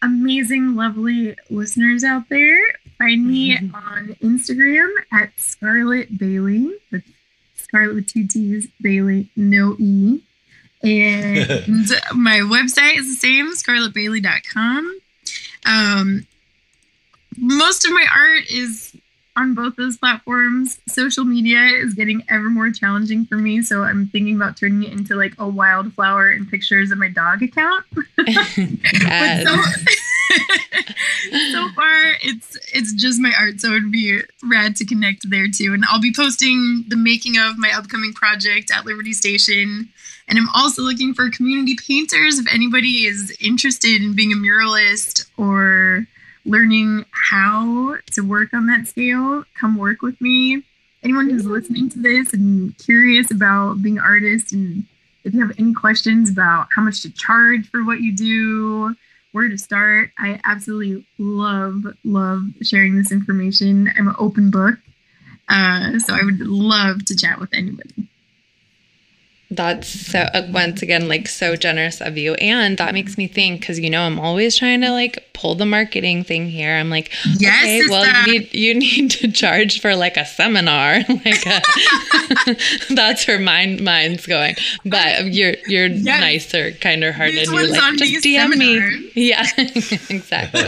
[0.00, 2.62] Amazing, lovely listeners out there.
[2.98, 3.74] Find me mm-hmm.
[3.74, 6.72] on Instagram at Scarlett Baily.
[6.90, 7.04] That's
[7.56, 10.20] Scarlett with two T's, Baily, no E.
[10.82, 15.00] And my website is the same, scarlettbaily.com.
[15.66, 16.26] Um,
[17.36, 18.96] most of my art is
[19.36, 20.80] on both those platforms.
[20.88, 24.92] Social media is getting ever more challenging for me, so I'm thinking about turning it
[24.92, 27.84] into like a wildflower and pictures of my dog account.
[28.26, 29.46] yes.
[29.46, 29.94] so
[31.78, 35.72] far, it's it's just my art, so it'd be rad to connect there too.
[35.72, 39.88] And I'll be posting the making of my upcoming project at Liberty Station.
[40.26, 42.38] And I'm also looking for community painters.
[42.38, 46.06] If anybody is interested in being a muralist or
[46.44, 50.62] learning how to work on that scale, come work with me.
[51.02, 54.84] Anyone who's listening to this and curious about being an artist, and
[55.24, 58.96] if you have any questions about how much to charge for what you do,
[59.38, 63.88] where to start, I absolutely love, love sharing this information.
[63.96, 64.74] I'm an open book.
[65.48, 68.08] Uh, so I would love to chat with anybody.
[69.50, 73.60] That's so uh, once again like so generous of you, and that makes me think
[73.60, 76.74] because you know I'm always trying to like pull the marketing thing here.
[76.74, 80.96] I'm like, Yes, okay, well you need you need to charge for like a seminar,
[81.24, 81.62] like a,
[82.94, 84.54] that's where mine mine's going.
[84.84, 86.20] But you're you're Yes.
[86.20, 87.46] nicer, kinder hearted.
[87.46, 89.12] You're like on just DM seminar." me.
[89.14, 89.46] Yeah,
[90.10, 90.60] exactly.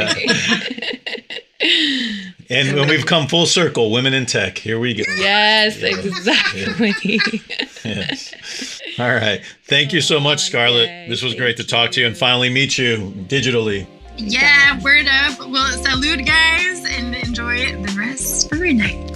[1.63, 5.05] And when we've come full circle, women in tech, here we go.
[5.17, 7.21] yes, exactly.
[7.85, 8.81] Yes.
[8.99, 9.41] All right.
[9.65, 10.89] Thank you so much, oh, Scarlett.
[10.89, 13.87] Yay, This was great to thank talk to you and finally meet you digitally.
[14.17, 15.39] Yeah, word up.
[15.39, 19.11] Well, salute, guys, and enjoy the rest of your night.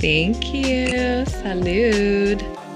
[0.00, 1.24] Thank you.
[1.26, 2.67] Salud.